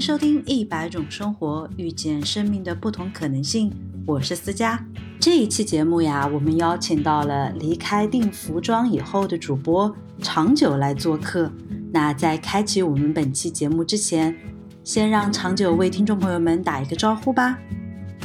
[0.00, 3.70] 收听《一百种生活》，遇见生命的不同可能性。
[4.06, 4.82] 我是思佳。
[5.20, 11.52] 这一期节目呀，我们邀请到了离开定服装以后的主播长久来做客。
[11.92, 14.34] 那在开启我们本期节目之前，
[14.82, 17.58] 先让长久为听众朋友们打一个招呼吧。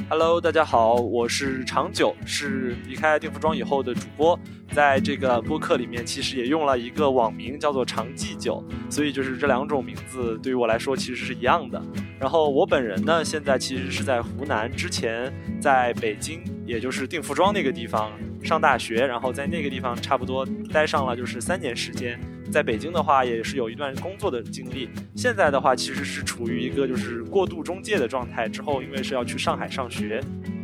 [0.07, 4.39] Hello，大家好，我是长久，是离开定服装以后的主播，
[4.71, 11.81] 在这个播客里面，其实也用了一个网名叫做长记久，所以就是这两种名字对于我来说其实是一样的。
[12.19, 18.11] 然后我本人呢，现在其实是在湖南，之前在北京，也就是定服装那个地方
[18.43, 22.19] 上大学，然后在那个地方差不多待上了就是三年时间。
[22.51, 24.89] 在北京的话，也是有一段工作的经历。
[25.15, 28.47] 现在的话，其实是处于一个就是过渡中介的状态。
[28.47, 30.21] 之后，因为是要去上海上学，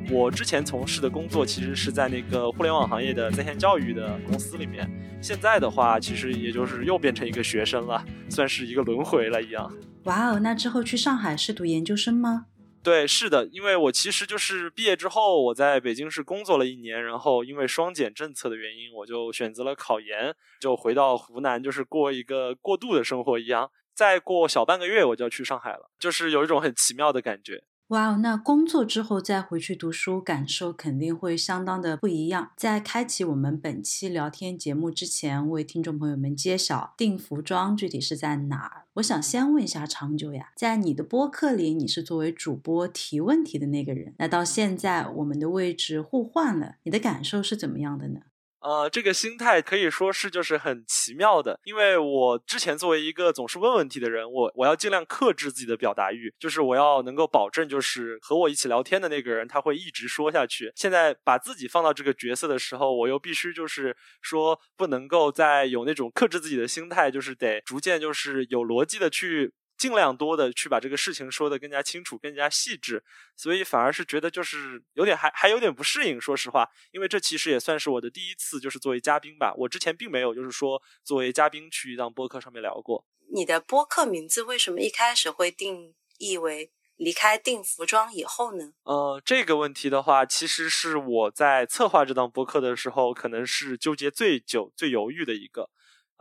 [0.09, 4.89] 我之前从事的工作其实是在那个互联网行业的在线教育的公司里面。
[5.21, 9.71] 现在的话，其实也就是又变成一个学生了，算是一个轮回了一样。
[10.05, 12.45] 哇哦，那之后去上海是读研究生吗？
[12.83, 23.69] 对，是的，因为我其实就是毕业之后，我在北京是工作了一年，然后因为双减政策的原因，我就选择了考研，就回到湖南，就是过一个过渡的生活一样。
[23.93, 27.63] 再过小半个月，我就要去上海了，就是有一种很奇妙的感觉。
[27.91, 32.51] 哇哦，那工作之后再回去读书，感受肯定会相当的不一样。
[32.55, 38.85] 在开启我们本期聊天节目之前，为听众朋友们揭晓定服装具体是在哪儿。
[38.93, 48.21] 我想先问一下长久呀，在你的播客里，你是作为主播提问题的那个人，那到现在我们的位置互换了，你的感受是怎么样的呢？
[48.61, 60.71] 呃，这个心态可以说是就是很奇妙的，因为我之前作为一个总是问问题的人，我我要尽量克制自己的表达欲，就是我要能够保证，就是和我一起聊天的那个人他会一直说下去。
[60.75, 69.51] 现在把自己放到这个角色的时候，我又必须就是说不能够再有那种克制自己的心态，就是得逐渐就是有逻辑的去。
[69.81, 73.03] 尽量多的去把这个事情说的更加清楚、更加细致，
[73.35, 76.21] 所以反而是觉得就是有点还还有点不适应。
[76.21, 79.55] 说实话，因为这其实也算是我的第一次，就是作为嘉宾吧。
[79.57, 83.03] 我之前并没有就是说作为嘉宾去一档播客上面聊过。
[83.33, 88.73] 你的播客名字为什么一开始会定义为离开定服装以后呢？
[88.83, 95.71] 呃，这个问题的话，其实是我在策划这档播客的时候，可能是纠结最久、最犹豫的一个。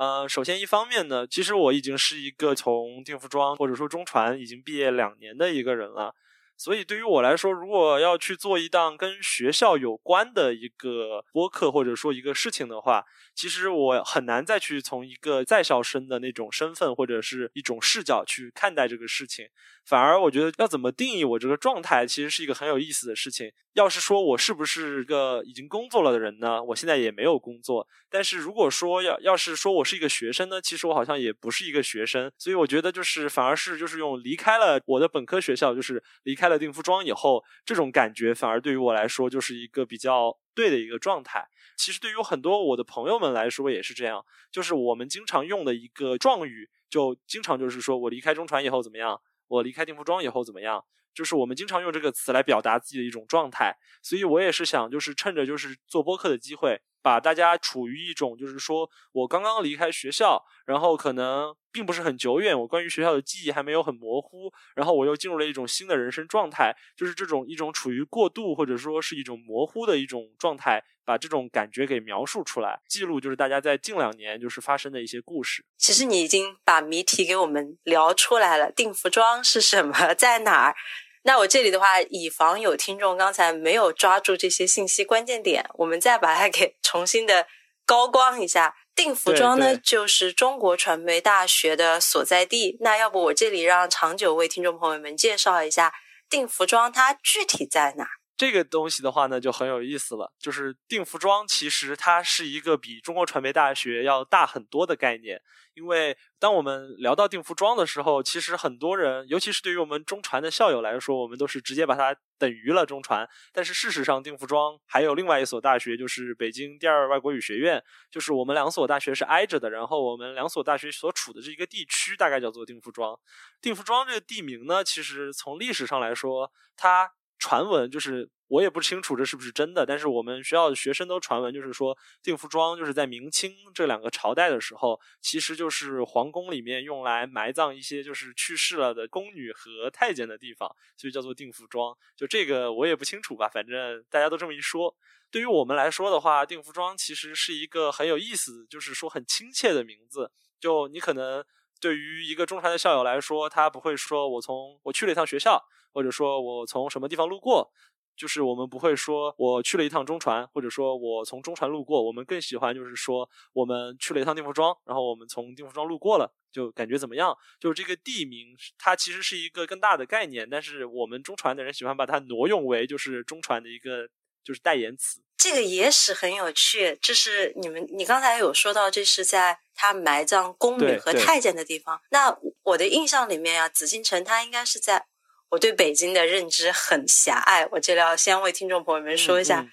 [0.01, 6.15] 呃，首先一方面呢，其实我已经是一个从定服装或者说中传已经毕业两年的一个人了，
[6.61, 13.03] 所以对于我来说，如果要去做一档跟学校有关的一个播客或者说一个事情的话，
[13.35, 19.47] 其实我很难再去从一个在校生的那种身份或者是一种视角去看待这个事情。
[19.87, 23.51] 反而我觉得要怎么定义我这个状态，其实是一个很有意思的事情。
[23.73, 26.63] 要是说我是不是个已经工作了的人呢？
[26.63, 27.87] 我现在也没有工作。
[28.11, 32.31] 但是如果说要要是说我是一个学生呢，其实我好像也不是一个学生。
[32.37, 41.49] 所以我觉得就是反而是就是用离开了我的本科学校，就是离开了定服装以后，这种感觉反而对于我来说就是一个比较对的一个状态。
[41.79, 49.23] 其实对于很多我的朋友们来说也是这样，就是我们经常用的一个状语，就经常就是说我离开中传以后怎么样。
[49.49, 50.85] 我离开定服装以后怎么样？
[51.13, 70.83] 就是我们经常用这个词来表达自己的一种状态，所以我也是想，就是趁着就是做播客的机会，把大家处于一种就是说我刚刚离开学校，然后可能并不是很久远，我关于学校的记忆还没有很模糊，然后我又进入了一种新的人生状态，就是这种一种处于过渡或者说是一种模糊的一种状态。
[71.03, 75.65] 把这种感觉给描述出来，记录就是大家在近两年就是发生的一些故事。
[75.77, 80.77] 其实你已经把谜题给我们聊出来了，定服装是什么，在哪儿？
[81.23, 87.47] 那我这里的话，以防有听众刚才没有抓住这些信息关键点，我们再把它给 重新的
[87.85, 88.77] 高光一下。
[88.95, 92.77] 定服装呢，就是中国传媒大学的所在地。
[92.81, 95.95] 那要不我这里让长久为听众朋友们介绍一下
[96.29, 98.20] 定服装它具体在哪？
[98.41, 100.33] 这个东西的话呢，就很有意思了。
[100.39, 105.43] 就是定服装，其实它是一个比中国传媒大学要大很多的概念。
[105.75, 113.29] 因为当我们聊到定服装的时候，其实很多人，尤其是对于我们中传的校友来说，我们都是直接把它等于了中传。
[113.53, 119.69] 但是事实上，定服装还有另外一所大学，就是北京第二外国语学院，就是我们两所大学是挨着的。
[119.69, 123.15] 然后我们两所大学所处的这一个地区，大概叫做定服装。
[123.61, 127.13] 定服装这个地名呢，其实从历史上来说，它。
[127.41, 141.97] 传闻就是我也不清楚这是不是真的，但是我们学校的学生都传闻，就是说定福庄就是在明清这两个朝代的时候，其实就是皇宫里面用来埋葬一些就是去世了的宫女和太监的地方，所以叫做定福庄。
[142.15, 144.95] 就这个我也不清楚吧，反正大家都这么一说。
[145.31, 150.31] 对于我们来说的话，定福庄其实是一个很有意思，就是说很亲切的名字。
[150.61, 151.45] 就你可能。
[151.81, 157.73] 对于一个中传的校友来说，他不会说我从我去了一趟学校，或者说我从什么地方路过。
[158.17, 167.35] 就是我们不会说我去了一趟中传，或者说我从中传路过，我们更喜欢就是说我们去了一趟定福庄，然后我们从定福庄路过了，就感觉怎么样？
[167.59, 174.07] 就是这个地名，它其实是一个更大的概念，但是我们中传的人喜欢把它挪用为就是中传的一个
[174.45, 175.21] 就是代言词。
[175.37, 182.01] 这个野史很有趣，这是你们你刚才有说到，这是在他埋葬宫女和太监的地方。
[182.11, 185.07] 那我的印象里面啊，紫禁城它应该是在。
[185.53, 189.67] 我对北京的认知很狭隘，我这里要先为听众朋友们说一下，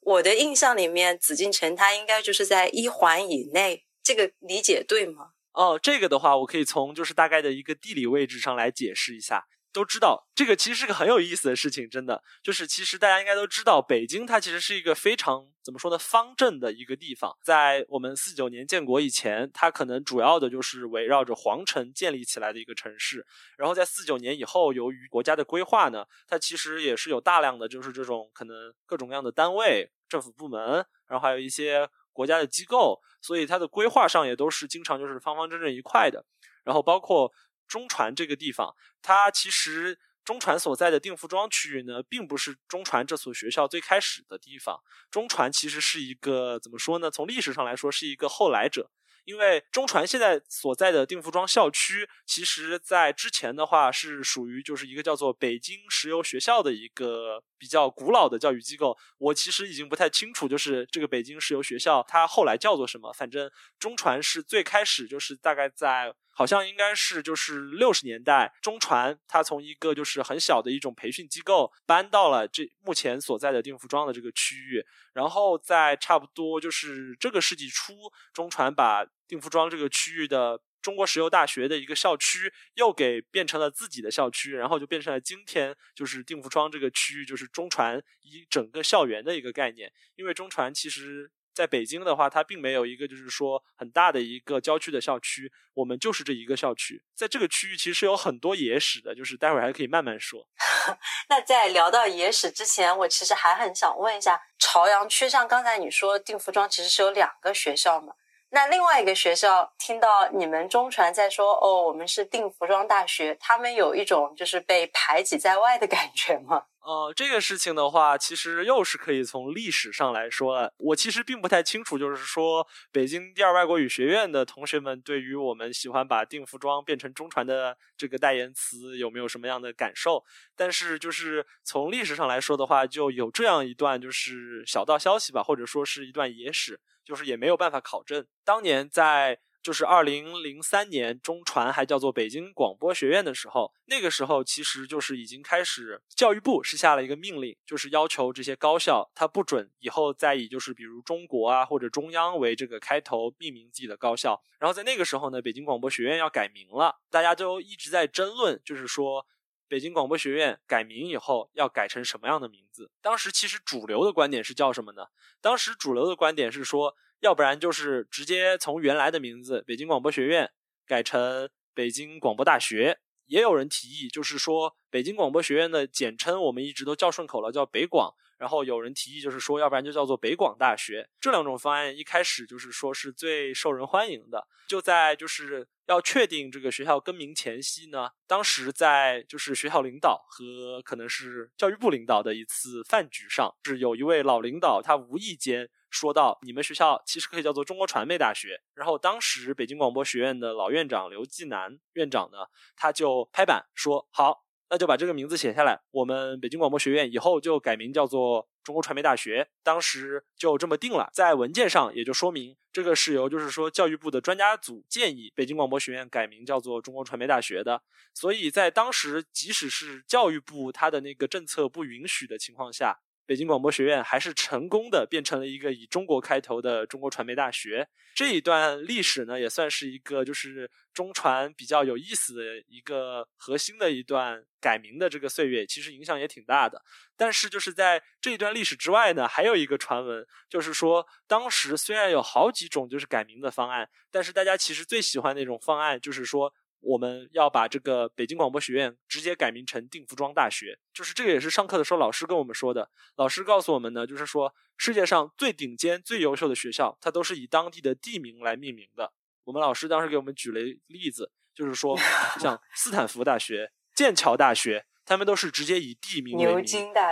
[0.00, 5.30] 我的印象里面，紫禁城它应该就是在一环以内，这个理解对吗？
[5.54, 9.46] 哦，这个的话，我可以从就是大概的一个地理位置上来解释一下。
[9.72, 17.36] 都知道这个其实是个很有意思的事情，真的就是其实大家应该都知道，北京它其实是一个非常怎么说呢方正的一个地方。
[17.42, 23.26] 在我们四九年建国以前，它可能主要的就是围绕着皇城建立起来的一个城市。
[23.56, 36.24] 然后在四九年以后，由于国家的规划呢，它其实也是有大量的就是这种可能各种各样的单位、政府部门，然后还有一些国家的机构，所以它的规划上也都是经常就是方方正正一块的。
[36.62, 37.32] 然后包括。
[37.68, 44.78] 中传这个地方，它其实中传所在的定福庄区域呢，并不是中传这所学校最开始的地方。
[45.10, 47.10] 中传其实是一个怎么说呢？
[47.10, 48.90] 从历史上来说，是一个后来者。
[49.24, 58.96] 因为中传现在所在的定福庄校区，其实在之前的话是属于就是一个叫做北京石油学校的一个比较古老的教育机构。
[59.18, 63.12] 我其实已经不太清楚，就是这个北京石油学校它后来叫做什么。
[63.12, 66.14] 反正中传是最开始就是大概在。
[66.34, 77.94] 好像应该是就是六十年代，中传它从一个就是很小的一种培训机构搬到了这目前所在的定福庄的这个区域，然后在差不多就是这个世纪初，
[78.32, 91.30] 中传把定福庄这个区域的中国石油大学的一个校区又给变成了自己的校区，然后就变成了今天就是定福庄这个区域就是中传一整个校园的一个概念，因为中传其实。
[91.54, 97.02] 在北京的话，它并没有一个就是说很大的一个郊区的校区，我们就是这一个校区。
[97.14, 100.46] 在这个区域其实有很多野史的，就是待会儿还可以慢慢说。
[101.28, 108.14] 那在聊到野史之前，我其实还很想问一下，朝阳区像刚才你说定服装其实是有两个学校嘛？
[108.54, 116.64] 那另外一个学校听到你们中传在说哦，我们是定服装大学，他们有一种就是被排挤在外的感觉吗？
[116.82, 120.74] 呃，这个事情的话，其实又是可以从历史上来说了。
[120.78, 130.24] 我其实并不太清楚，就是说北京第二外国语学院的同学们对于我们喜欢把定服装变成中传的这个代言词有没有什么样的感受？
[130.56, 138.26] 但是就是从历史上来说的话，就有这样一段就是小道消息吧，或者说是一段野史，就是也没有办法考证。
[138.44, 139.38] 当年在。
[139.62, 154.42] 就是二零零三年，中传还叫做北京广播学院的时候，那个时候其实就是已经开始，教育部是下了一个命令，就是要求这些高校，它不准以后再以就是比如中国啊或者中央为这个开头命名自己的高校。
[154.58, 159.24] 然后在那个时候呢，北京广播学院要改名了，大家都一直在争论，就是说
[159.68, 162.90] 北京广播学院改名以后要改成什么样的名字。
[163.00, 165.06] 当时其实主流的观点是叫什么呢？
[165.40, 166.96] 当时主流的观点是说。
[167.22, 170.50] 要不然就是直接从原来的名字北京广播学院
[170.84, 172.98] 改成北京广播大学。
[173.26, 178.12] 也有人提议，就是说北京广播学院的简称我们一直都叫顺口了，叫北广。
[178.38, 181.08] 然后有人提议，就是说要不然就叫做北广大学。
[181.20, 184.44] 这两种方案一开始就是说是最受人欢迎的。
[184.66, 195.70] 就在就是要确定这个学校更名前夕呢，当时在就是学校领导和可能是教育部领导的一次饭局上，是有一位老领导他无意间。
[195.92, 202.38] 说到你们学校其实可以叫做中国传媒大学，然后当时北京广播学院的老院长刘继南院长呢，
[202.74, 209.50] 他就拍板说好，那就把这个名字写下来，我们北京广播学院以后就改名叫做中国传媒大学。
[209.62, 217.82] 当时就这么定了，在文件上也就说明这个是由就是说教育部的专家组建议北京广播学院改名叫做中国传媒大学的。
[218.14, 223.00] 所以在当时，即使是教育部他的那个政策不允许的情况下。
[223.32, 227.88] 北京广播学院还是成功的变成了一个以中国开头的中国传媒大学。
[228.14, 236.82] 这一段历史呢，也算是一个就是中传比较有意思的一个核心的一段改名的这个岁月，其实影响也挺大的。
[237.16, 246.52] 但是就是在这一段历史之外呢，还有一个传闻，就是说当时虽然有好几种就是改名的方案，但是大家其实最喜欢那种方案，就是说。
[246.82, 252.90] 我们要把这个北京广播学院直接改名成定福庄大学，就是这个也是上课的时候老师跟我们说的。
[253.16, 259.12] 老师告诉我们呢，就是说世界上最顶尖、最优秀的学校，它都是以当地的地名来命名的。
[259.44, 261.96] 我们老师当时给我们举了例子，就是说
[262.38, 264.84] 像斯坦福大学、剑桥大学。
[265.04, 266.64] 他们都是直接以地名为名，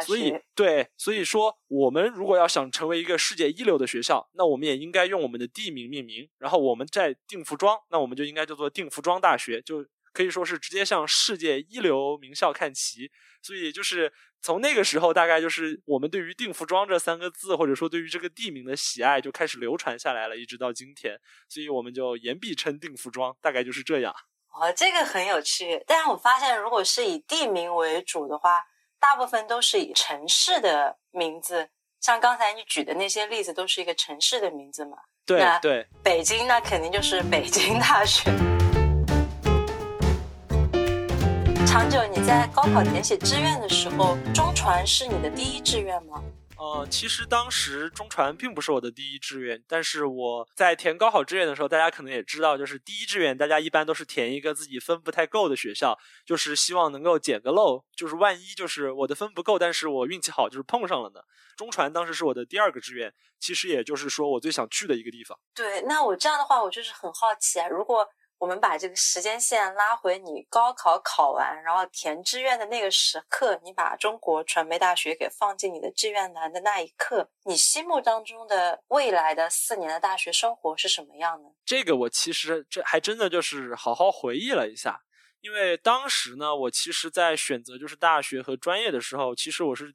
[0.06, 6.28] 所以对，所以说我们如果要想成为一个世界一流的学校，那我们也应该用我们的地名命名。
[6.38, 13.10] 然后我们在定服装，那我们就应该叫做定服装大学，就可以说是直接向世界一流名校看齐。
[13.42, 21.18] 所以就是从那个时候，大概就是我们对于定服装这三个字，或者说对于这个地名的喜爱就开始流传下来了，一直到今天。
[21.48, 24.14] 所以我们就言必称定服装，大概就是这样。
[24.52, 25.82] 哦，这个很有趣。
[25.86, 28.62] 但是我发现，如果是以地名为主的话，
[28.98, 31.68] 大部分都是以城市的名字。
[32.00, 34.96] 像刚才你举的那些例子，都是一个城市的名字嘛？
[35.24, 35.86] 对对。
[36.02, 38.30] 北京那肯定就是北京大学。
[41.66, 46.22] 长久，你在高考填写志愿的时候，中传是你的第一志愿吗？
[46.60, 61.20] 呃，其实当时中传并不是我的第一志愿，但是我在填高考志愿的时候，大家可能也知道，就是第一志愿大家一般都是填一个自己分不太够的学校，就是希望能够捡个漏，就是万一就是我的分不够，但是我运气好，就是碰上了呢。
[61.56, 65.38] 中传当时是我的第二个志愿，其实也就是说我最想去的一个地方。
[65.54, 68.06] 对，那我这样的话，我就是很好奇啊，如果。
[68.40, 81.50] 我们把这个时间线拉回你高考考完，然后填志愿的那个时刻，你把中国传媒大学给放进你的志愿栏的那一刻，你心目当中的未来的四年的大学生活是什么样的？
[81.66, 85.02] 这个我其实这还真的就是好好回忆了一下，
[85.42, 89.94] 因为当时呢，我其实在选择就是大学和专业的时候，其实我是。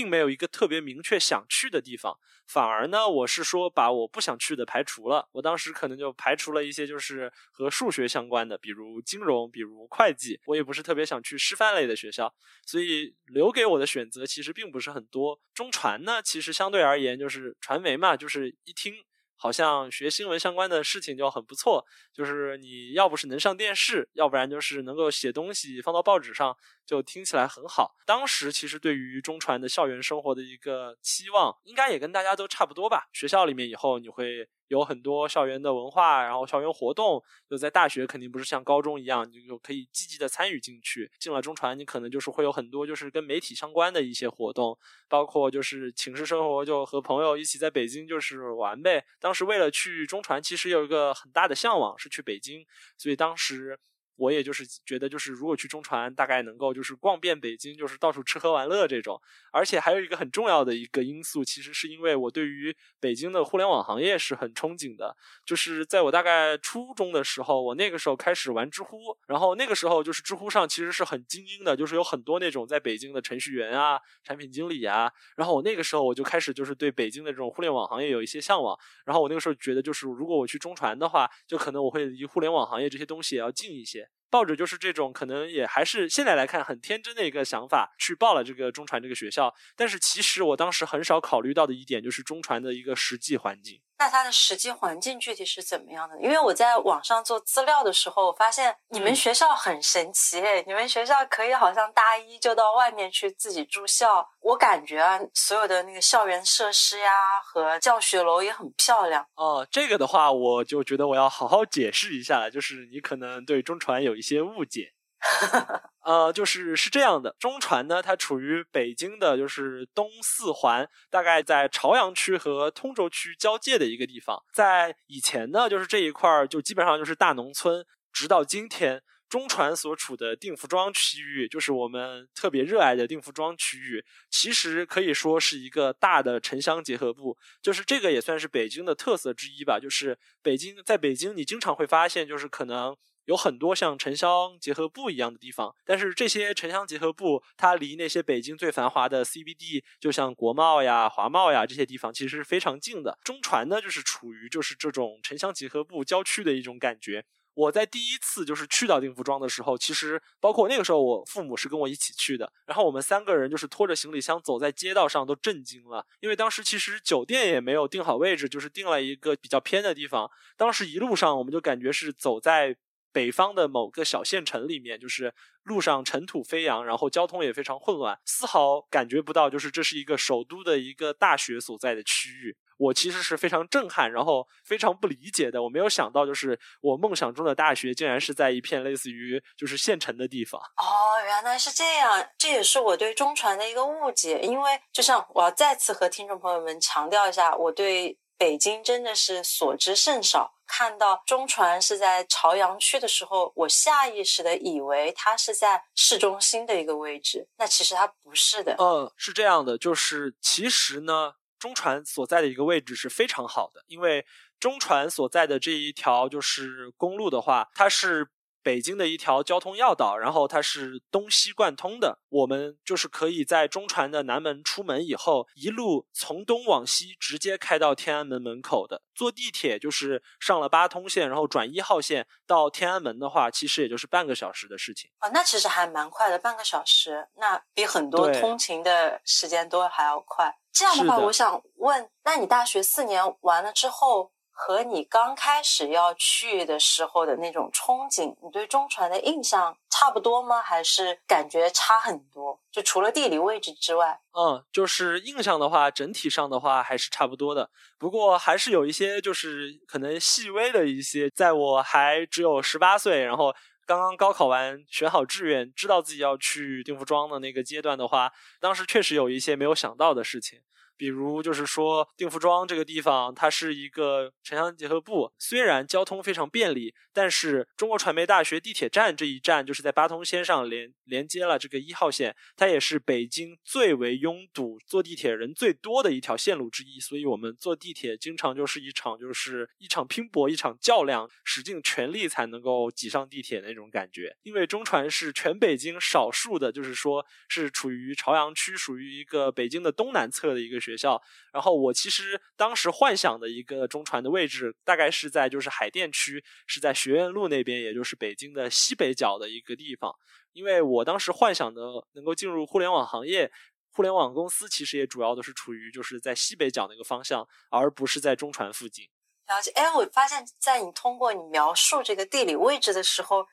[0.00, 5.28] 并没有一个特别明确想去的地方，反而呢，我是说把我不想去的排除了。
[5.30, 10.40] 我当时可能就排除了一些就是和数学相关的，比如金融，比如会计。
[10.46, 15.38] 我也不是特别想去师范类的学校，所以留给我的选择其实并不是很多。
[15.52, 18.94] 中传呢，其实相对而言就是传媒嘛，就是一听。
[19.42, 26.54] 好像学新闻相关的事情就很不错，就是你要不是能上电视，要不然就是能够写东西放到报纸上，
[26.90, 27.94] 就听起来很好。
[28.04, 33.08] 当时其实对于中传的校园生活的一个期望，应该也跟大家都差不多吧。
[33.12, 34.48] 学校里面以后你会。
[34.70, 41.10] 有很多校园的文化，然后校园活动，就在大学肯定不是像高中一样，你就可以积极的参与进去。
[41.18, 44.78] 进了中传，你可能就是会有很多就是跟媒体相关的一些活动，
[45.08, 49.04] 包括就是寝室生活，就和朋友一起在北京就是玩呗。
[49.18, 52.64] 当时为了去中传，其实有一个很大的向往是去北京，
[52.96, 53.76] 所以当时。
[54.20, 59.18] 我也就是觉得，就是如果去中传，大概能够就是逛遍北京，就是到处吃喝玩乐这种。
[59.50, 65.16] 而且还有一个很重要的一个因素，其实是因为我对于北京的互联网行业是很憧憬的。
[65.46, 75.10] 就是在我大概初中的时候，我那个时候开始玩知乎，然后那个时候就是知乎上其实是很精英的，就是有很多那种在北京的程序员啊、产品经理啊。
[75.34, 78.78] 然后我那个时候我就开始就是对北京的这种互联网行业有一些向往。
[79.06, 84.09] 然后我那个时候觉得，就是如果我去中传的话，就可能我会离互联网行业这些东西也要近一些。
[84.30, 93.80] 抱着就是这种可能也还是现在来看很天真的一个想法去报了这个中传这个学校，但是其实我当时很少考虑到的一点就是中传的一个实际环境。
[94.00, 96.18] 那它的实际环境具体是怎么样的？
[96.22, 104.26] 因为我在网上做资料的时候，我发现你们学校很神奇，你们学校可以好像大一就到外面去自己住校。
[104.40, 107.12] 我感觉啊，所有的那个校园设施呀
[107.44, 109.22] 和教学楼也很漂亮。
[109.34, 114.94] 哦，这个的话，我就觉得我要好好解释一下，就是你可能对中传有一些误解。
[116.02, 124.42] 呃，就是是这样的，中传呢，它处于北京的，就是东四环，大概在朝阳区和通州区交界的一个地方。
[124.54, 127.84] 在以前呢，就是这一块儿就基本上就是大农村。
[128.12, 137.36] 直到今天，中传所处的定服装区域，就是我们特别热爱的定服装区域，其实可以说是一个大的城乡结合部。
[137.60, 139.78] 就是这个也算是北京的特色之一吧。
[139.78, 142.96] 就是北京，在北京，你经常会发现，就是可能。
[143.30, 153.16] 有很多像城乡结合部一样的地方，但是这些城乡结合部，它离那些北京最繁华的 CBD，就像国贸呀、华贸呀这些地方，其实是非常近的。
[153.22, 157.24] 中传呢，就是处于就是这种城乡结合部郊区的一种感觉。
[157.54, 170.28] 我在第一次就是去到定服装的时候，其实包括那个时候，我父母是跟我一起去的，然后我们三个人就是拖着行李箱走在街道上，都震惊了，因为当时其实酒店也没有定好位置，就是定了一个比较偏的地方。
[170.56, 172.76] 当时一路上我们就感觉是走在。
[173.12, 182.56] 北方的某个小县城里面，就是路上尘土飞扬，然后交通也非常混乱，丝毫感觉不到就是这是一个首都的一个大学所在的区域。
[182.78, 185.62] 我其实是非常震撼，然后非常不理解的。
[185.62, 190.58] 我没有想到，就是我梦想中的大学竟然是在一片类似于就是县城的地方。
[190.58, 194.40] 哦，原来是这样，这也是我对中传的一个误解。
[194.40, 200.54] 因为就像我要再次和听众朋友们强调一下，我对北京真的是所知甚少。
[200.72, 208.76] 看到中船是在朝阳区的时候，我下意识的以为它是在市中心的一个位置，那其实它不是的。
[208.78, 214.24] 嗯，是这样的，就是其实呢，中船所在的一个位置是非常好的，因为
[214.60, 218.28] 中船所在的这一条就是公路的话，它是。
[218.62, 222.18] 北京的一条交通要道，然后它是东西贯通的。
[222.28, 229.02] 我们就是可以在中传的南门出门以后，一路从东往西直接开到天安门门口的。
[229.14, 235.10] 坐地铁就是上了八通线，然后转一号线到天安门的话，其实也就是半个小时的事情。
[235.18, 240.54] 啊，那其实还蛮快的，半个小时，那比很多通勤的时间都还要快。
[240.72, 244.32] 这样的话，我想问，那你大学四年完了之后？
[244.62, 250.60] 和你刚开始要去的时候的那种憧憬，你对中传的印象差不多吗？
[250.60, 252.60] 还是感觉差很多？
[252.70, 257.70] 就除了地理位置之外，嗯，就是印象的话，整体上的话还是差不多的。
[257.98, 263.54] 不过还是有一些，就是可能细微的一些，在我还只有十八岁，然后
[263.86, 270.60] 刚刚高考完，选好志愿，知道自己要去定福庄的那个阶段的话，当时确实有一些没有想到的事情。
[271.00, 287.00] 比如，就是说，定福庄这个地方，它是一个城乡结合部，虽然交通非常便利，但是中国传媒大学地铁站这一站就是在八通线上连连接了这个一号线，它也是北京最为拥堵、坐地铁人最多的一条线路之一。
[287.00, 294.36] 所以，我们坐地铁经常就是一场就是一场拼搏、一场较量，使尽全力才能够挤上地铁那种感觉。
[294.42, 300.89] 因为中传是全北京少数的，就是说是处于朝阳区，属于一个北京的东南侧的一个学。
[300.90, 310.12] 学校，然后我其实当时幻想的一个中传的位置，大概是在就是海淀区，是在学院路那边，也就是北京的西北角的一个地方。
[310.52, 311.82] 因为我当时幻想的
[312.14, 313.52] 能够进入互联网行业，
[313.92, 319.06] 互联网公司其实也主要都是处于就是在西北角那个方向，而不是在中传附近。
[319.46, 323.46] 了解，哎，我发现在你通过你描述这个地理位置的时候，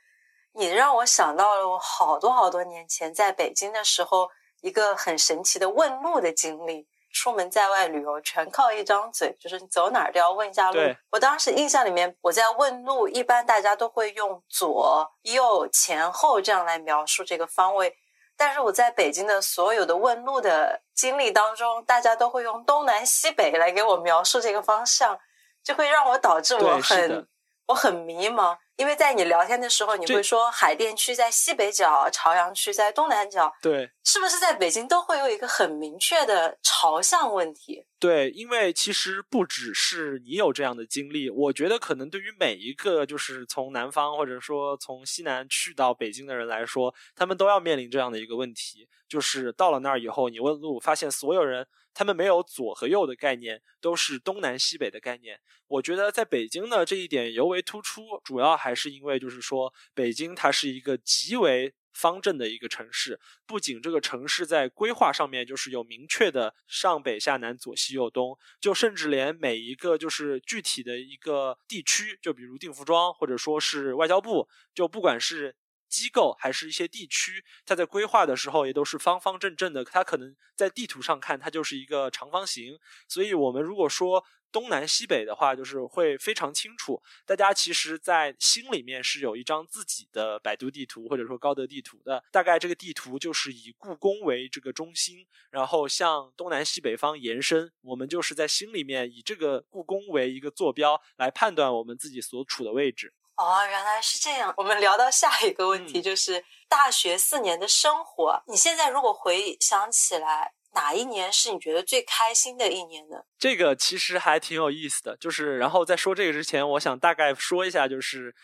[0.54, 4.30] 你让我想到了我好多好多年前在北京的时候
[4.62, 6.88] 一个很神奇的问路的经历。
[7.12, 10.80] 出门在外旅游全靠一张嘴，就是你走哪儿都要问一下路。
[11.12, 17.96] 我当时印象里面，我在问路，一般大家都会用左、右、前后这样来描述这个方位。
[18.36, 25.18] 但是我在北京的所有的问路的经历当中，大家都会用东南西北来给我描述这个方向，
[25.64, 27.28] 就会让我导致我很
[27.66, 28.56] 我很迷茫。
[28.78, 33.52] 因为在你聊天的时候，你会说海淀区在西北角，朝阳区在东南角。
[33.62, 37.86] 对，是不是在北京都会有一个很明确的朝向问题？
[38.00, 51.68] 对，因为其实不只是你有这样的经历，我觉得可能对于每一个就是从南方或者说从西南去到北京的人来说，他们都要面临这样的一个问题，就是到了那儿以后，你问路，发现所有人。
[51.94, 55.40] 他们没有左和右的概念，都是东南西北的概念。
[55.68, 63.20] 我觉得在北京呢，这一点尤为突出，主要还是因为就是说，北京它是一个极为方正的一个城市。
[63.46, 75.56] 不仅这个城市在规划上面就是有明确的上北下南左西右东，就甚至连每一个就是具体的一个地区，就比如定福庄或者说是外交部，就不管是。
[75.90, 79.86] 机构还是一些地区，它在规划的时候也都是方方正正的。
[79.86, 82.78] 它可能在地图上看，它就是一个长方形。
[83.08, 87.02] 所以，我们如果说东南西北的话，就是会非常清楚。
[87.26, 92.24] 大家其实，在心里面是有一张自己的百度地图或者说高德地图的。
[92.32, 97.72] 大概这个地图就是以故宫为这个中心，然后向东南西北方延伸。
[97.82, 103.14] 我们就是在心里面以这个故宫为一个坐标来判断我们自己所处的位置。
[103.36, 104.52] 哦，原来是这样。
[104.58, 108.42] 我们聊到下一个问题，就是大学四年的生活。
[108.48, 113.18] 你现在如果回想起来，哪一年是你觉得最开心的一年呢？
[113.40, 115.18] 这个其实还挺有意思的。
[115.18, 118.36] 就是，然后在说这个之前，我想大概说一下，就是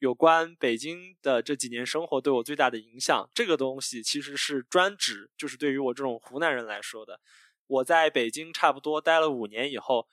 [0.00, 3.30] 有关北京的这几年生活对我最大的影响。
[3.32, 7.20] 这个东西其实是专指，就是对于我这种湖南人来说的。
[7.68, 10.08] 我在北京差不多待了五年以后，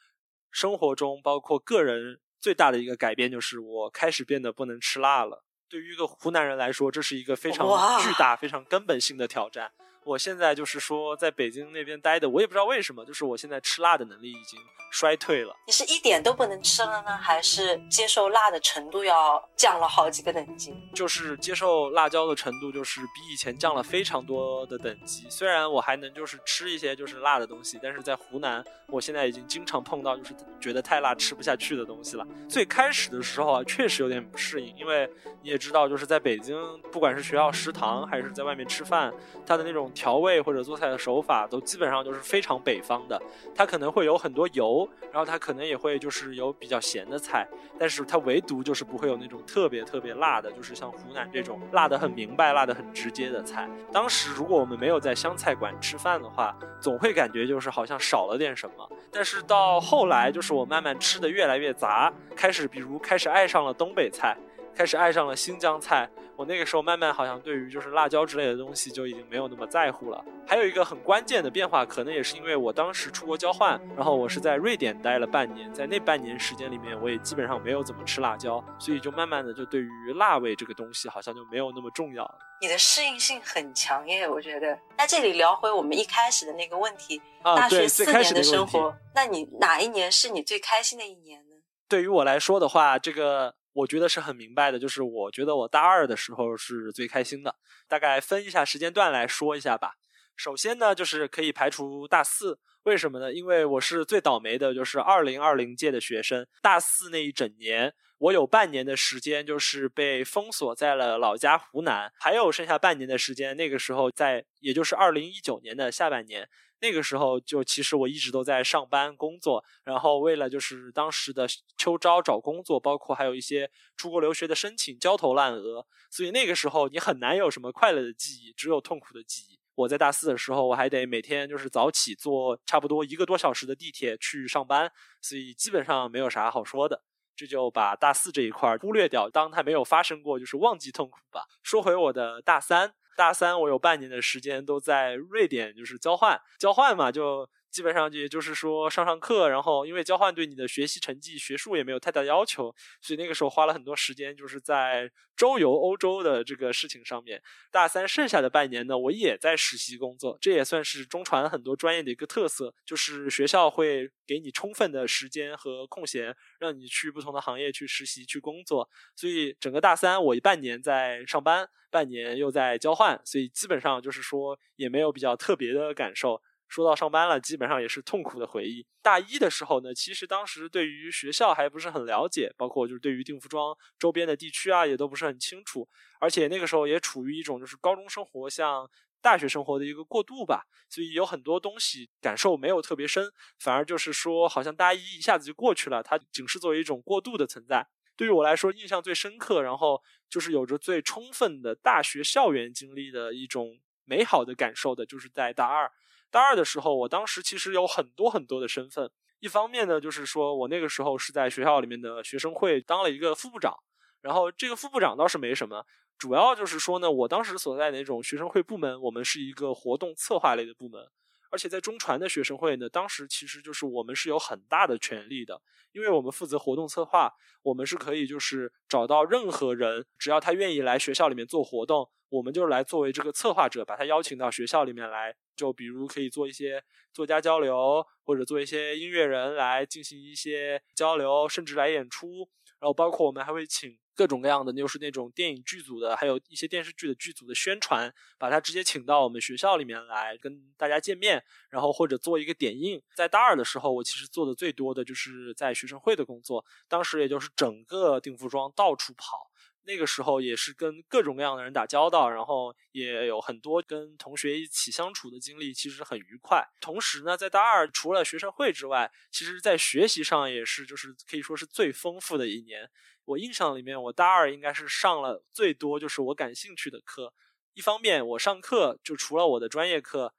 [0.52, 2.20] 生活中包括个人。
[2.44, 5.46] 最大的一个改变就是我开始变得不能吃辣了。
[5.70, 7.66] 对于一个湖南人来说，这是一个非常
[8.02, 9.72] 巨大、非常根本性的挑战。
[10.06, 14.60] 我现在就是说，在北京那边待的，我也不知道为什么，就是我现在吃辣的能力已经
[14.92, 15.56] 衰退了。
[15.66, 20.74] 你是一点都不能吃了呢，还是接受辣的程度要降了好几个等级？
[20.94, 25.26] 就是接受辣椒的程度，就是比以前降了非常多的等级。
[25.30, 32.28] 虽然我还能就是吃一些就是辣的东西，但是在湖南，我现在已经经常碰到就是觉得太辣吃不下去的东西了。
[32.50, 35.10] 最开始的时候啊，确实有点不适应，因为
[35.42, 36.56] 你也知道，就是在北京，
[36.92, 39.14] 不管是学校食堂还是在外面吃饭，
[39.46, 39.92] 它的那种。
[39.94, 43.22] 调味或者做菜的手法都基本上都是非常北方的。
[43.56, 47.48] 它可能会有很多油，然后它可能也会就是有比较咸的菜，
[47.80, 53.70] 但是它唯独就是不会有那种特别特别辣的，就是像湖南这种辣的很明白、辣的很直接的菜。
[53.92, 58.90] 当时如果我们没有在湘菜馆吃饭的话，总会感觉就是好像少了点什么。
[59.12, 64.36] 但是到后来，就是我慢慢吃的越来越杂，开始比如开始爱上了东北菜。
[64.76, 70.24] 开始爱上了新疆菜，我那个时候慢慢好像对于就是辣椒之类的东西就已经没有那么在乎了。
[70.48, 82.36] 还有一个很关键的变化，可能也是因为我当时出国交换，然后我是在瑞典待了半年，在那半年时间里面，我也基本上没有怎么吃辣椒，所以就慢慢的就对于辣味这个东西好像就没有那么重要了。
[82.62, 84.78] 你的适应性很强耶，我觉得。
[84.98, 91.56] 那这里聊回我们一开始的那个问题，大学四年的生活，那你哪一年是你最开心的一年呢？
[91.88, 93.54] 对于我来说的话，这个。
[93.74, 97.56] 我觉得是很明白的，就是我觉得我大二的时候是最开心的。
[97.88, 99.94] 大概分一下时间段来说一下吧。
[100.36, 103.32] 首先呢，就是可以排除大四，为什么呢？
[103.32, 106.48] 因为我是最倒霉的，就是二零二零届的学生。
[106.62, 116.50] 大四那一整年，我有半年的时间就是被封锁在了老家湖南，还有剩下半年的时间，那个时候在，也就是二零一九年的下半年。
[116.84, 129.58] 那个时候就其实我一直都在上班工作，然后为了就是当时的秋招找工作，包括还有一些出国留学的申请焦头烂额，所以那个时候你很难有什么快乐的记忆，只有痛苦的记忆。
[129.76, 134.92] 我在大四的时候，我还得每天就是早起坐差不多一个多小时的地铁去上班，
[135.22, 137.02] 所以基本上没有啥好说的，
[137.34, 141.46] 这就把大四这一块忽略掉，当它没有发生过，就是忘记痛苦吧。
[141.64, 142.94] 说回我的大三。
[143.16, 147.50] 大三，我有半年的时间都在瑞典，就是交换，交换嘛，就。
[147.74, 157.42] 基本上也就是说上上课，然后因为交换对你的学习成绩、学术也没有太大要求，所以那个时候花了很多时间，就是在周游欧洲的这个事情上面。
[157.72, 168.88] 大三剩下的半年呢，我也在实习工作，这也算是中传很多专业的一个特色，就是学校会给你充分的时间和空闲，让你去不同的行业去实习、去工作。
[169.16, 176.40] 所以整个大三我一半年在上班，半年又在交换，所以基本上就是说也没有比较特别的感受。
[176.74, 178.84] 说到上班了，基本上也是痛苦的回忆。
[179.04, 185.88] 大一的时候呢，其实当时对于学校还不是很了解，包括就是对于定服装周边的地区啊，也都不是很清楚。
[186.20, 188.90] 而且那个时候也处于一种就是高中生活向
[189.22, 197.88] 大学生活的一个过渡吧，所以有很多东西感受没有特别深，反而就是说好像大一一下子就过去了，它仅是作为一种过渡的存在。
[198.16, 205.92] 对于我来说，印象最深刻，然后就是有着最充分的大学校园经历的一种美好的感受的，就是在大二。
[206.34, 209.12] 大二的时候，我当时其实有很多很多的身份。
[209.40, 213.72] 一方面呢，就是说我那个时候是在学校里面的学生会当了一个副部长，
[214.20, 215.86] 然后这个副部长倒是没什么，
[216.18, 221.08] 主要就是说呢，我当时所在的那种学生会部门，我们是一个活动策划类的部门，
[221.54, 225.62] 而且在中传的学生会呢，当时其实就是我们是有很大的权利的，
[225.92, 232.10] 因为我们负责活动策划，我们是可以就是找到任何人，只要他愿意来学校里面做活动。
[232.30, 242.50] 我们就来作为这个策划者，把他邀请到学校里面来，就比如可以做一些作家交流，或者做一些音乐人来进行一些交流，甚至来演出。
[242.80, 253.02] 然后包括我们还会请各种各样的，就是那种电影剧组的，还有一些电视剧的剧组的宣传，把他直接请到我们学校里面来跟大家见面，然后或者做一个点映。
[253.16, 259.50] 在大二的时候，我其实做的最多的就是在学生会的工作，当时也就是整个定服装到处跑。
[259.86, 266.66] 那个时候也是跟各种各样的人打交道，然后也有很多跟同学一起相处的经历，其实很愉快。
[266.80, 272.90] 同时呢，在大二除了学生会之外，其实在学习上也是就是可以说是最丰富的一年。
[273.26, 277.34] 我印象里面，我大二应该是上了最多就是我感兴趣的课。
[277.74, 280.34] 一方面，我上课就除了我的专业课，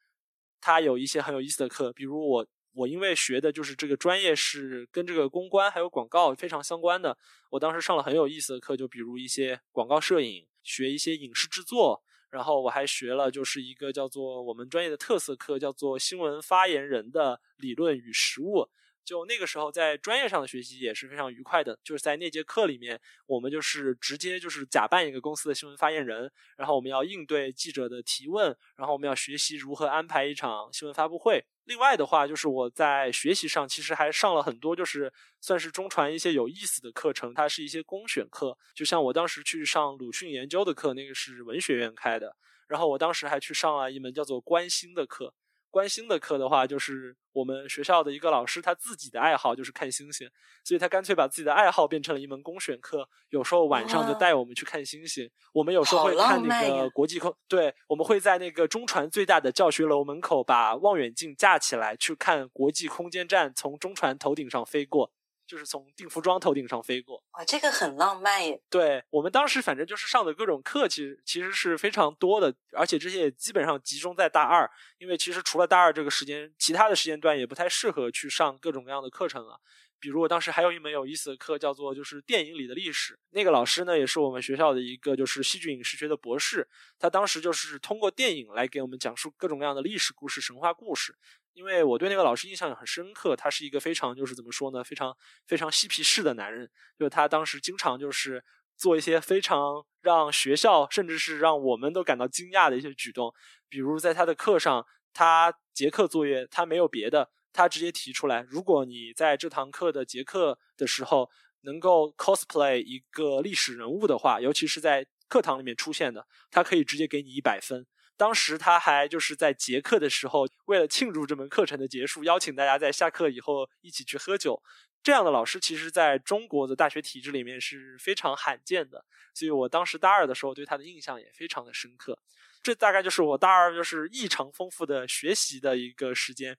[0.61, 2.46] 它有一些很有意思的课，比如我。
[2.75, 7.17] 我因为学的就是这个专业是跟这个公关还有广告非常相关的，
[7.51, 18.69] 我当时上了很有意思的课，就比如一些广告摄影，学一些影视制作，然后我还学了就是一个叫做我们专业的特色课，叫做新闻发言人的理论与实务。
[19.05, 21.79] 就那个时候，在专业上的学习也是非常愉快的。
[21.85, 31.45] 就是在那节课里面，我们就是直接就是假扮一个公司的新闻发言人，然后我们要应对记者的提问，然后我们要学习如何安排一场新闻发布会。
[31.64, 37.33] 另外的话，就是我在学习上其实还上了很多，就是算是中传一些有意思的课程。
[37.33, 42.37] 它是一些公选课，就像我当时去上鲁迅研究的课，那个是文学院开的。
[42.68, 45.35] 然后我当时还去上了一门叫做关心的课。
[45.75, 50.31] 关心的课的话，就是我们学校的一个老师，他自己的爱好就是看星星，
[50.63, 53.09] 所以他干脆把自己的爱好变成了一门公选课。
[53.31, 55.29] 有时候晚上就带我们去看星星。
[55.53, 65.11] 我们有时候会看那个国际空，对，我们会在那个中传最大的教学楼门口把望远镜架起来，去看国际空间站从中传头顶上飞过。
[65.55, 68.61] 就是从定服装头顶上飞过，哇，这个很浪漫耶！
[68.69, 79.61] 对我们当时反正就是上的各种课，其实其实是非常多的，而且这些也基本上集中在大二，因为其实除了大二这个时间，其他的时间段也不太适合去上各种各样的课程了。
[80.01, 91.14] 比如我当时还有一门有意思的课，叫做就是电影里的历史，那个老师呢也是我们学校的一个就是戏剧影视学的博士，他当时就是通过电影来给我们讲述各种各样的历史故事、神话故事。
[91.55, 96.69] 因为我对那个老师印象很深刻，他是一个非常就是怎么说呢，非常非常嬉皮士的男人。
[96.99, 98.45] 就他当时经常就是
[98.77, 103.33] 做一些非常让学校甚至是让我们都感到惊讶的一些举动，
[103.69, 117.87] 比如在他的课上，他结课作业他没有别的，他直接提出来，如果你在这堂课的结课的时候能够 cosplay 一个历史人物的话，尤其是在课堂里面出现的，他可以直接给你一百分。
[118.16, 124.62] 当时他还就是在结课的时候，为了庆祝这门课程的结束，邀请大家在下课以后一起去喝酒。
[125.03, 132.18] 这样的老师其实在中国的大学体制里面是非常罕见的，所以我当时大二的时候对他的印象也非常的深刻。
[132.62, 136.57] 这大概就是我大二就是异常丰富的学习的一个时间。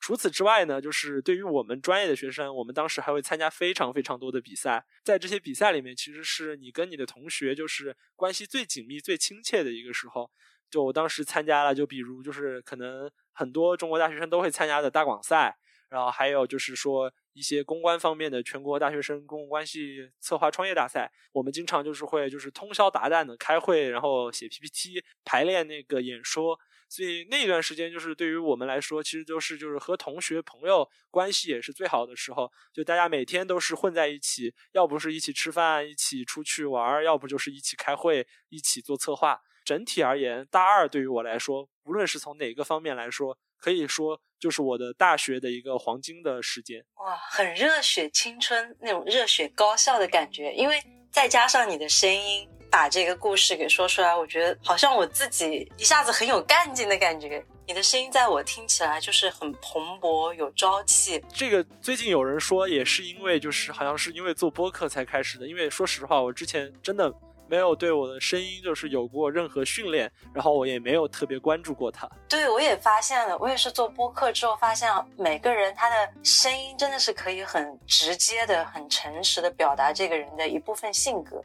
[0.00, 4.84] 除此之外呢，就是对于我们专业的学生，我们当时还会参加非常非常多的比赛。
[5.04, 10.30] 在这些比赛里面，其实是你跟你的同学就是关系最紧密、最亲切的一个时候。
[10.74, 15.56] 就我当时参加了，就比如就是可能很多中国大学生都会参加的大广赛，
[15.88, 26.58] 然后还有就是说一些公关方面的全国大学生公共关系策划创业大赛，我们经常就是会就是通宵达旦的开会，然后写 PPT 排练那个演说，
[26.88, 39.40] 所以那段时间就是对于我们来说，其实就是就是和同学朋友关系也是最好的时候，就大家每天都是混在一起，要不是一起吃饭，一起出去玩，要不就是一起开会，一起做策划。
[39.64, 46.84] 整体而言，大二对于我来说，无论是从哪个方面来说，可以说就是我的大学的一个黄金的时间。
[46.96, 57.44] 哇，很热血青春那种热血高校的感觉，因为再加上你的声音把这个故事给说出来，我觉得好像我自己一下子很有干劲的感觉。
[57.66, 61.24] 你的声音在我听起来就是很蓬勃有朝气。
[61.32, 67.10] 这个最近有人说也是因为就是好像是因为做播客才开始的，因为说实话，我之前真的。
[67.54, 72.10] 没有对我的声音就是有过任何训练，然后我也没有特别关注过它。
[72.28, 81.40] 对，我也发现了，我也是做播客之后发现，每个人他的声音真的是可以很直接的、很诚实的表达这个人的一部分性格。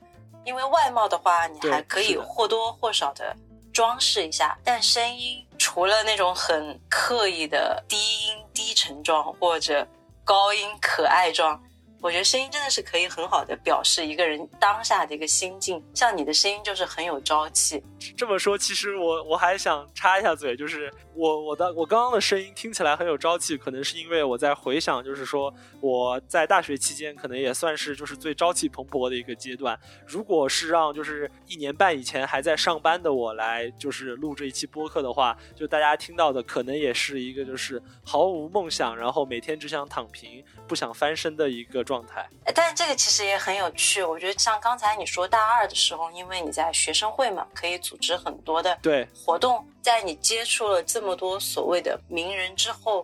[0.46, 3.36] 因为外貌的话，你还可以或多或少的
[3.72, 7.96] 装饰一下，但声音除了那种很刻意的低
[8.26, 9.88] 音低沉状或者
[10.24, 11.62] 高音可爱状。
[12.02, 17.84] 我觉得声音真的是可以很好的表示一个人当下的一个心境，像你的声音就是很有朝气。
[18.16, 29.78] 这么说，其实我我还想插一下嘴，就是我我的我刚刚的声音听起来很有朝气，可能是因为我在回想，就是说我在大学期间可能也算是就是最朝气蓬勃的一个阶段。
[30.08, 41.84] 如果是让就是一年半以前还在上班的我来就是录这一期播客的话，就大家听到的可能也是一个就是毫无梦想，然后每天只想躺平，不想翻身的一个。
[41.90, 42.24] 状态，
[42.54, 44.04] 但这个其实也很有趣。
[44.04, 49.66] 我觉得像刚才你说大二的时候，因为你在学生会嘛，可以组织很多的对活动。
[49.82, 53.04] 在你接触了这么多所谓的名人之后，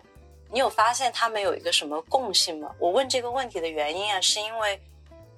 [0.52, 2.70] 你有发现他们有一个什么共性吗？
[2.78, 4.80] 我问这个问题的原因啊，是因为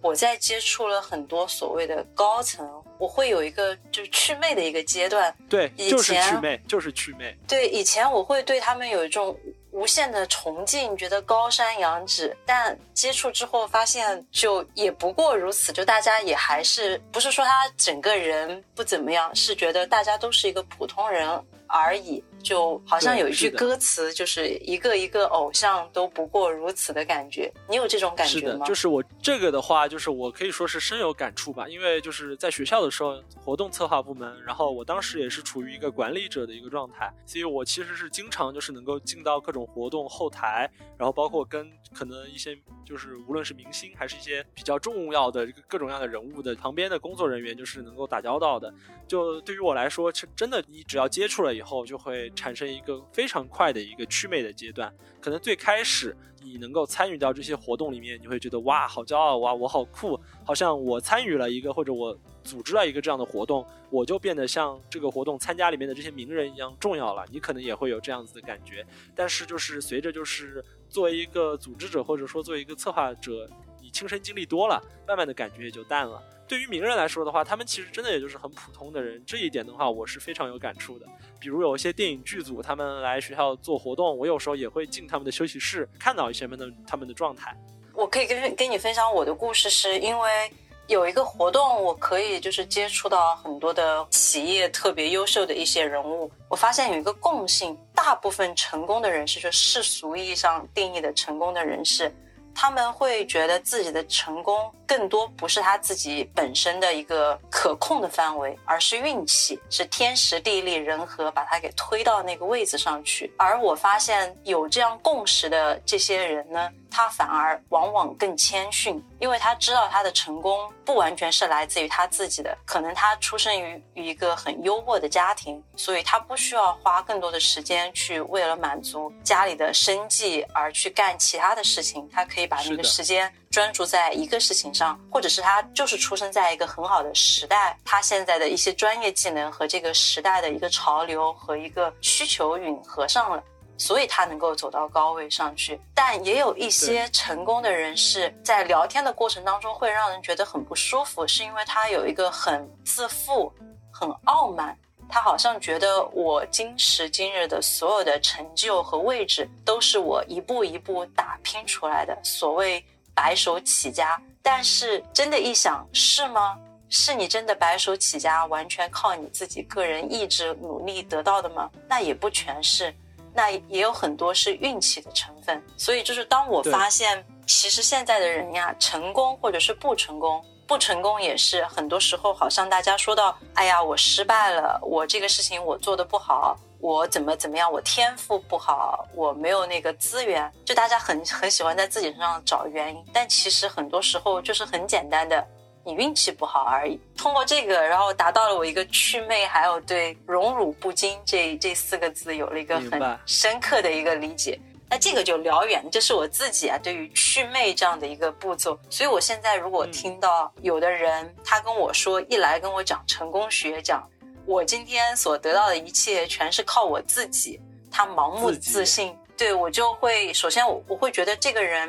[0.02, 5.34] 我在接触了很多所谓的高层，我会有一个就是祛魅的一个阶段。
[5.48, 7.34] 对，就是祛魅，就是祛魅。
[7.48, 9.34] 对，以前我会对他们有一种。
[9.70, 15.72] 无限的崇敬，觉得高山仰止，但接触之后发现，就也不过如此。
[15.72, 21.28] 就大家也还是不是说他整个人不怎么样，是觉得大家都是一个普通人
[21.66, 22.24] 而已。
[22.42, 27.52] 就好像有一句歌词，就是一个一个偶像都不过如此的感觉。
[27.68, 28.66] 你有这种感觉吗？
[28.66, 31.68] 就是我这个的话，就是我可以说是深有感触吧。
[31.68, 48.72] 因为就是在学校的时候，活动策划部门，然后我当时也是处于一个管理者的一个状态，所以我其实是经常就是能够进到各种活动后台，然后包括跟可能一些就是无论是明星还是一些比较重要的各种各样的人物的旁边的工作人员，就是能够打交道的。
[49.06, 54.92] 就对于我来说，是真的，你只要接触了以后，就会产生一个非常快的一个祛魅的阶段。
[55.20, 62.16] 可能最开始你能够参与到这些活动里面，你会觉得哇，好骄傲哇，我好酷，好像我参与了一个或者我
[62.48, 67.26] 组织了一个这样的活动，我就变得像这个活动参加里面的这些名人一样重要了。
[67.30, 68.84] 你可能也会有这样子的感觉。
[69.14, 73.46] 但是就是随着就是作为一个组织者或者说作为一个策划者，
[73.82, 76.22] 你亲身经历多了，慢慢的感觉也就淡了。
[76.48, 79.22] 对于名人来说的话，他们其实真的也就是很普通的人。
[79.26, 81.04] 这一点的话，我是非常有感触的。
[81.38, 87.54] 比如有一些电影剧组，他们来学校做活动，我有时候也会进他们的休息室，看到一些们的他们的状态。
[87.92, 90.50] 我可以跟跟你分享我的故事，是因为
[90.88, 96.30] 有一个活动，我可以就是接触到很多的企业特别优秀的一些人物。
[96.48, 102.10] 我发现有一个共性，大部分成功的人士，就世俗意义上定义的成功的人士。
[102.54, 113.30] 他们会觉得自己的成功更多不是他自己本身的一个可控的范围，而是运气，是天时地利人和把他给推到那个位子上去。
[113.36, 116.70] 而我发现有这样共识的这些人呢。
[116.90, 143.42] 他反而往往更谦逊，因为他知道他的成功不完全是来自于他自己的，可能他出生于一个很优渥的家庭，所以他不需要花更多的时间去为了满足家里的生计而去干其他的事情，他可以把那个时间专注在一个事情上，或者是他就是出生在一个很好的时代，他现在的一些专业技能和这个时代的一个潮流和一个需求吻合上了。
[143.80, 153.52] 所以他能够走到高位上去，但也有一些成功的人士在聊天的过程当中会让人觉得很不舒服，是因为他有一个很自负、
[153.92, 154.76] 很傲慢，
[155.08, 162.84] 他好像觉得我今时今日的所有的成就和位置都是我一步一步打拼出来的，所谓
[163.18, 164.20] 白手起家。
[164.40, 166.56] 但是真的，一想是吗？
[166.88, 171.68] 是你真的白手起家，完全靠你自己个人意志努力得到的吗？
[171.88, 172.94] 那也不全是。
[173.34, 195.46] 那也有很多是运气的成分，所以就是当我发现，其实现在的人呀，成功或者是不成功，不成功也是很多时候，好像大家说到，哎呀，我失败了，我这个事情我做的不好，我怎么怎么样，我天赋不好，我没有那个资源，就大家很很喜欢在自己身上找原因，但其实很多时候就是很简单的。
[195.84, 197.00] 你运气不好而已。
[197.16, 204.60] 通过这个，然后达到了我一个祛魅，还有对“荣辱不惊”这这四个字有了一个很深刻的一个理解。
[204.90, 208.78] 那这个就聊远，这是我自己啊对于祛魅这样的一个步骤。
[208.90, 214.06] 所以我现在如果听到有的人他跟我说，一来跟我讲成功学，讲
[214.48, 221.88] 我今天所得到的一切全是靠我自己，他盲目自信，对我就会首先我我会觉得这个人。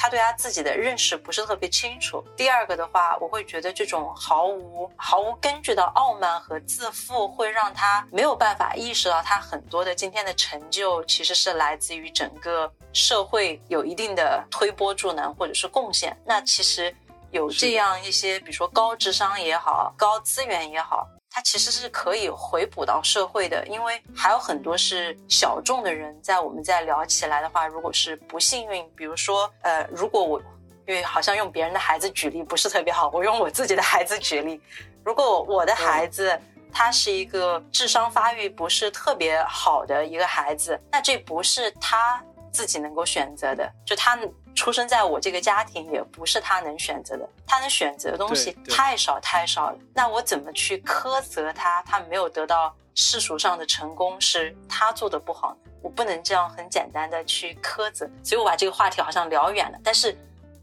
[0.00, 2.24] 他对他自己的认识不是特别清楚。
[2.36, 16.16] 第二个的话，我会觉得这种毫无毫无根据的傲慢和自负，会让他没有办法意识到他很多的今天的成就其实是来自于整个社会有一定的推波助澜或者是贡献。
[16.24, 16.94] 那其实
[17.32, 21.08] 有这样一些，比如说高智商也好，高资源也好。
[21.30, 30.40] 它其实是可以回补到社会的，因为还有很多是小众的人，在我们在聊起来的话，如果是不幸运，比如说，呃，如果我，
[30.86, 34.60] 因为好像用别人的孩子举例不是特别好，我用我自己的孩子举例，
[35.04, 36.40] 如果我的孩子
[36.72, 44.18] 他是一个智商发育不是特别好的一个孩子，那这不是他自己能够选择的，就他。
[44.54, 49.78] 出生在我这个家庭也不是他能选择的，他能选择的东西太少太少了。
[49.94, 51.80] 那我怎么去苛责他？
[51.82, 55.70] 他没有得到世俗上的成功，是他做的不好呢？
[55.80, 58.10] 我不能这样很简单的去苛责。
[58.24, 60.18] 所以我把这个话题好像聊远了，但是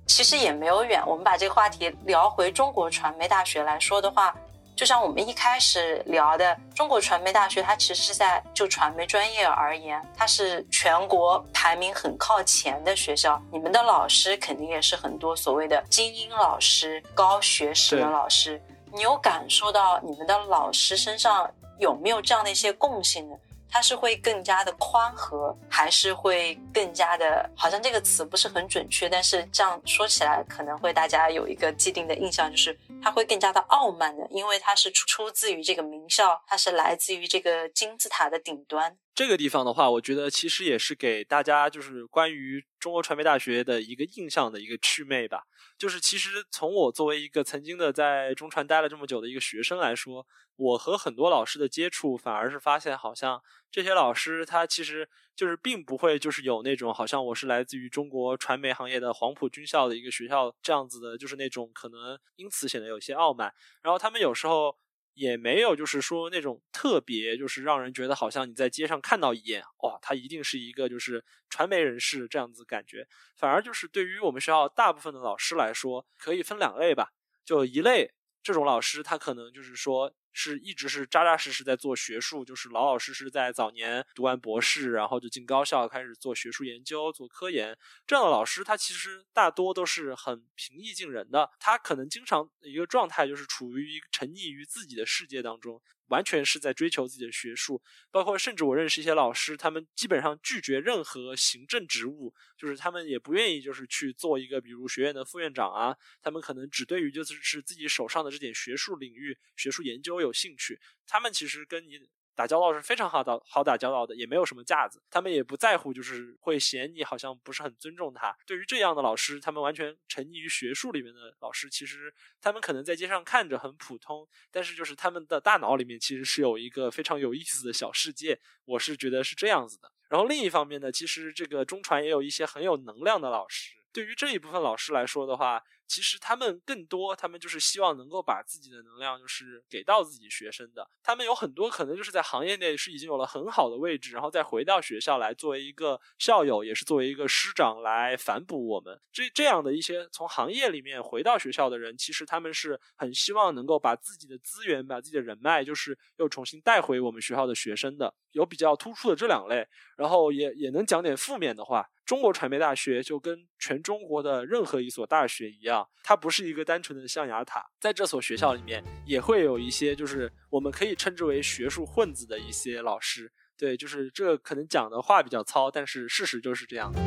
[0.06, 1.02] 其实也没有远。
[1.08, 4.36] 我们把这个话题聊回中国传媒大学来说的话。
[4.76, 13.42] 就像我们一开始聊的，中国传媒大学，它其实是在就传媒专业而言，它是全国排名很靠前的学校。
[13.52, 18.62] 你们的老师肯定也是很多所谓的精英老师、高学识的老师。
[18.94, 23.36] 你有感受到你们的老师身上有没有这样的一些共性呢？
[23.76, 27.50] 它是会更加的宽和，还是会更加的？
[27.58, 38.96] 好像这个词不是很准确，但是这样说起来可能会大家有一个既定的印象，就是它会更加的傲慢的，因为它是出自于这个名校，它是来自于这个金字塔的顶端。
[39.15, 45.43] 这个地方的话，我觉得其实也是给大家就是关于中国传媒大学的一个印象的一个祛魅吧。
[45.78, 63.54] 就是其实从我作为一个曾经的在中传待了这么久的一个学生来说，我和很多老师的接触，反而是发现好像这些老师他其实就是并不会就是有那种好像我是来自于中国传媒行业的黄埔军校的一个学校这样子的，就是那种可能因此显得有些傲慢。
[63.81, 64.77] 然后他们有时候
[65.16, 73.08] 也没有就是说那种特别就是让人觉得好像你在街上看到一眼，哇，他一定是一个就是传媒人士这样子感觉。
[73.36, 77.10] 反而就是对于我们学校大部分的老师来说，可以分两类吧。
[77.44, 78.13] 就一类
[78.44, 80.13] 这种老师，他可能就是说。
[80.38, 87.75] 是一直是扎扎实实在做学术，就是老老实实在早年读完博士，然后就进高校开始做学术研究、做科研。
[88.06, 91.50] 这样的老师，他其实大多都是很平易近人的。
[91.58, 95.81] 他可能经常一个状态就是处于沉溺于自己的世界当中。
[96.10, 97.81] 完全是在追求自己的学术，
[98.12, 112.10] 包括甚至我认识一些老师，他们基本上拒绝任何行政职务，就是他们也不愿意就是去做一个比如学院的副院长啊，他们可能只对于就是是自己手上的这点学术领域、学术研究有兴趣，他们其实跟你。
[112.38, 115.02] 打交道是非常好的，好打交道的，也没有什么架子。
[115.10, 118.36] 他们也不在乎，就是会嫌你好像不是很尊重他。
[118.46, 128.38] 对于这样的老师，他们完全沉溺于学术里面的老师，其实他们可能在街上看着很普通，但是就是他们的大脑里面其实是有一个非常有意思的小世界。
[128.65, 129.90] 我是觉得是这样子的。
[130.10, 133.71] 然后另一方面呢，其实这个中传也有一些很有能量的老师。
[133.94, 140.90] 对于这一部分老师来说的话，其实他们更多，他们就是希望能够把自己的能量，就是给到自己学生的。
[141.04, 149.00] 他们有很多可能就是在行业内是已经有了很好的位置，然后再回到学校来作为一个校友，也是作为一个师长来反哺我们。
[149.12, 158.13] 这这样的一些从行业里面回到学校的人，其实他们是很希望能够把自己的资源、把自己的人脉，就是又重新带回我们学校的学生的。
[158.36, 159.65] 有比较突出的这两类，
[159.96, 161.90] 然后也也能讲点负面的话。
[162.06, 167.65] 中国传媒大学就跟全中国的任何一所大学一样，它不是一个单纯的象牙塔。
[167.79, 173.31] 在这所学校里面，也会有一些就是我们可以称之为学术混子的一些老师。
[173.58, 177.00] 对，就是这可能讲的话比较糙，但是事实就是这样的。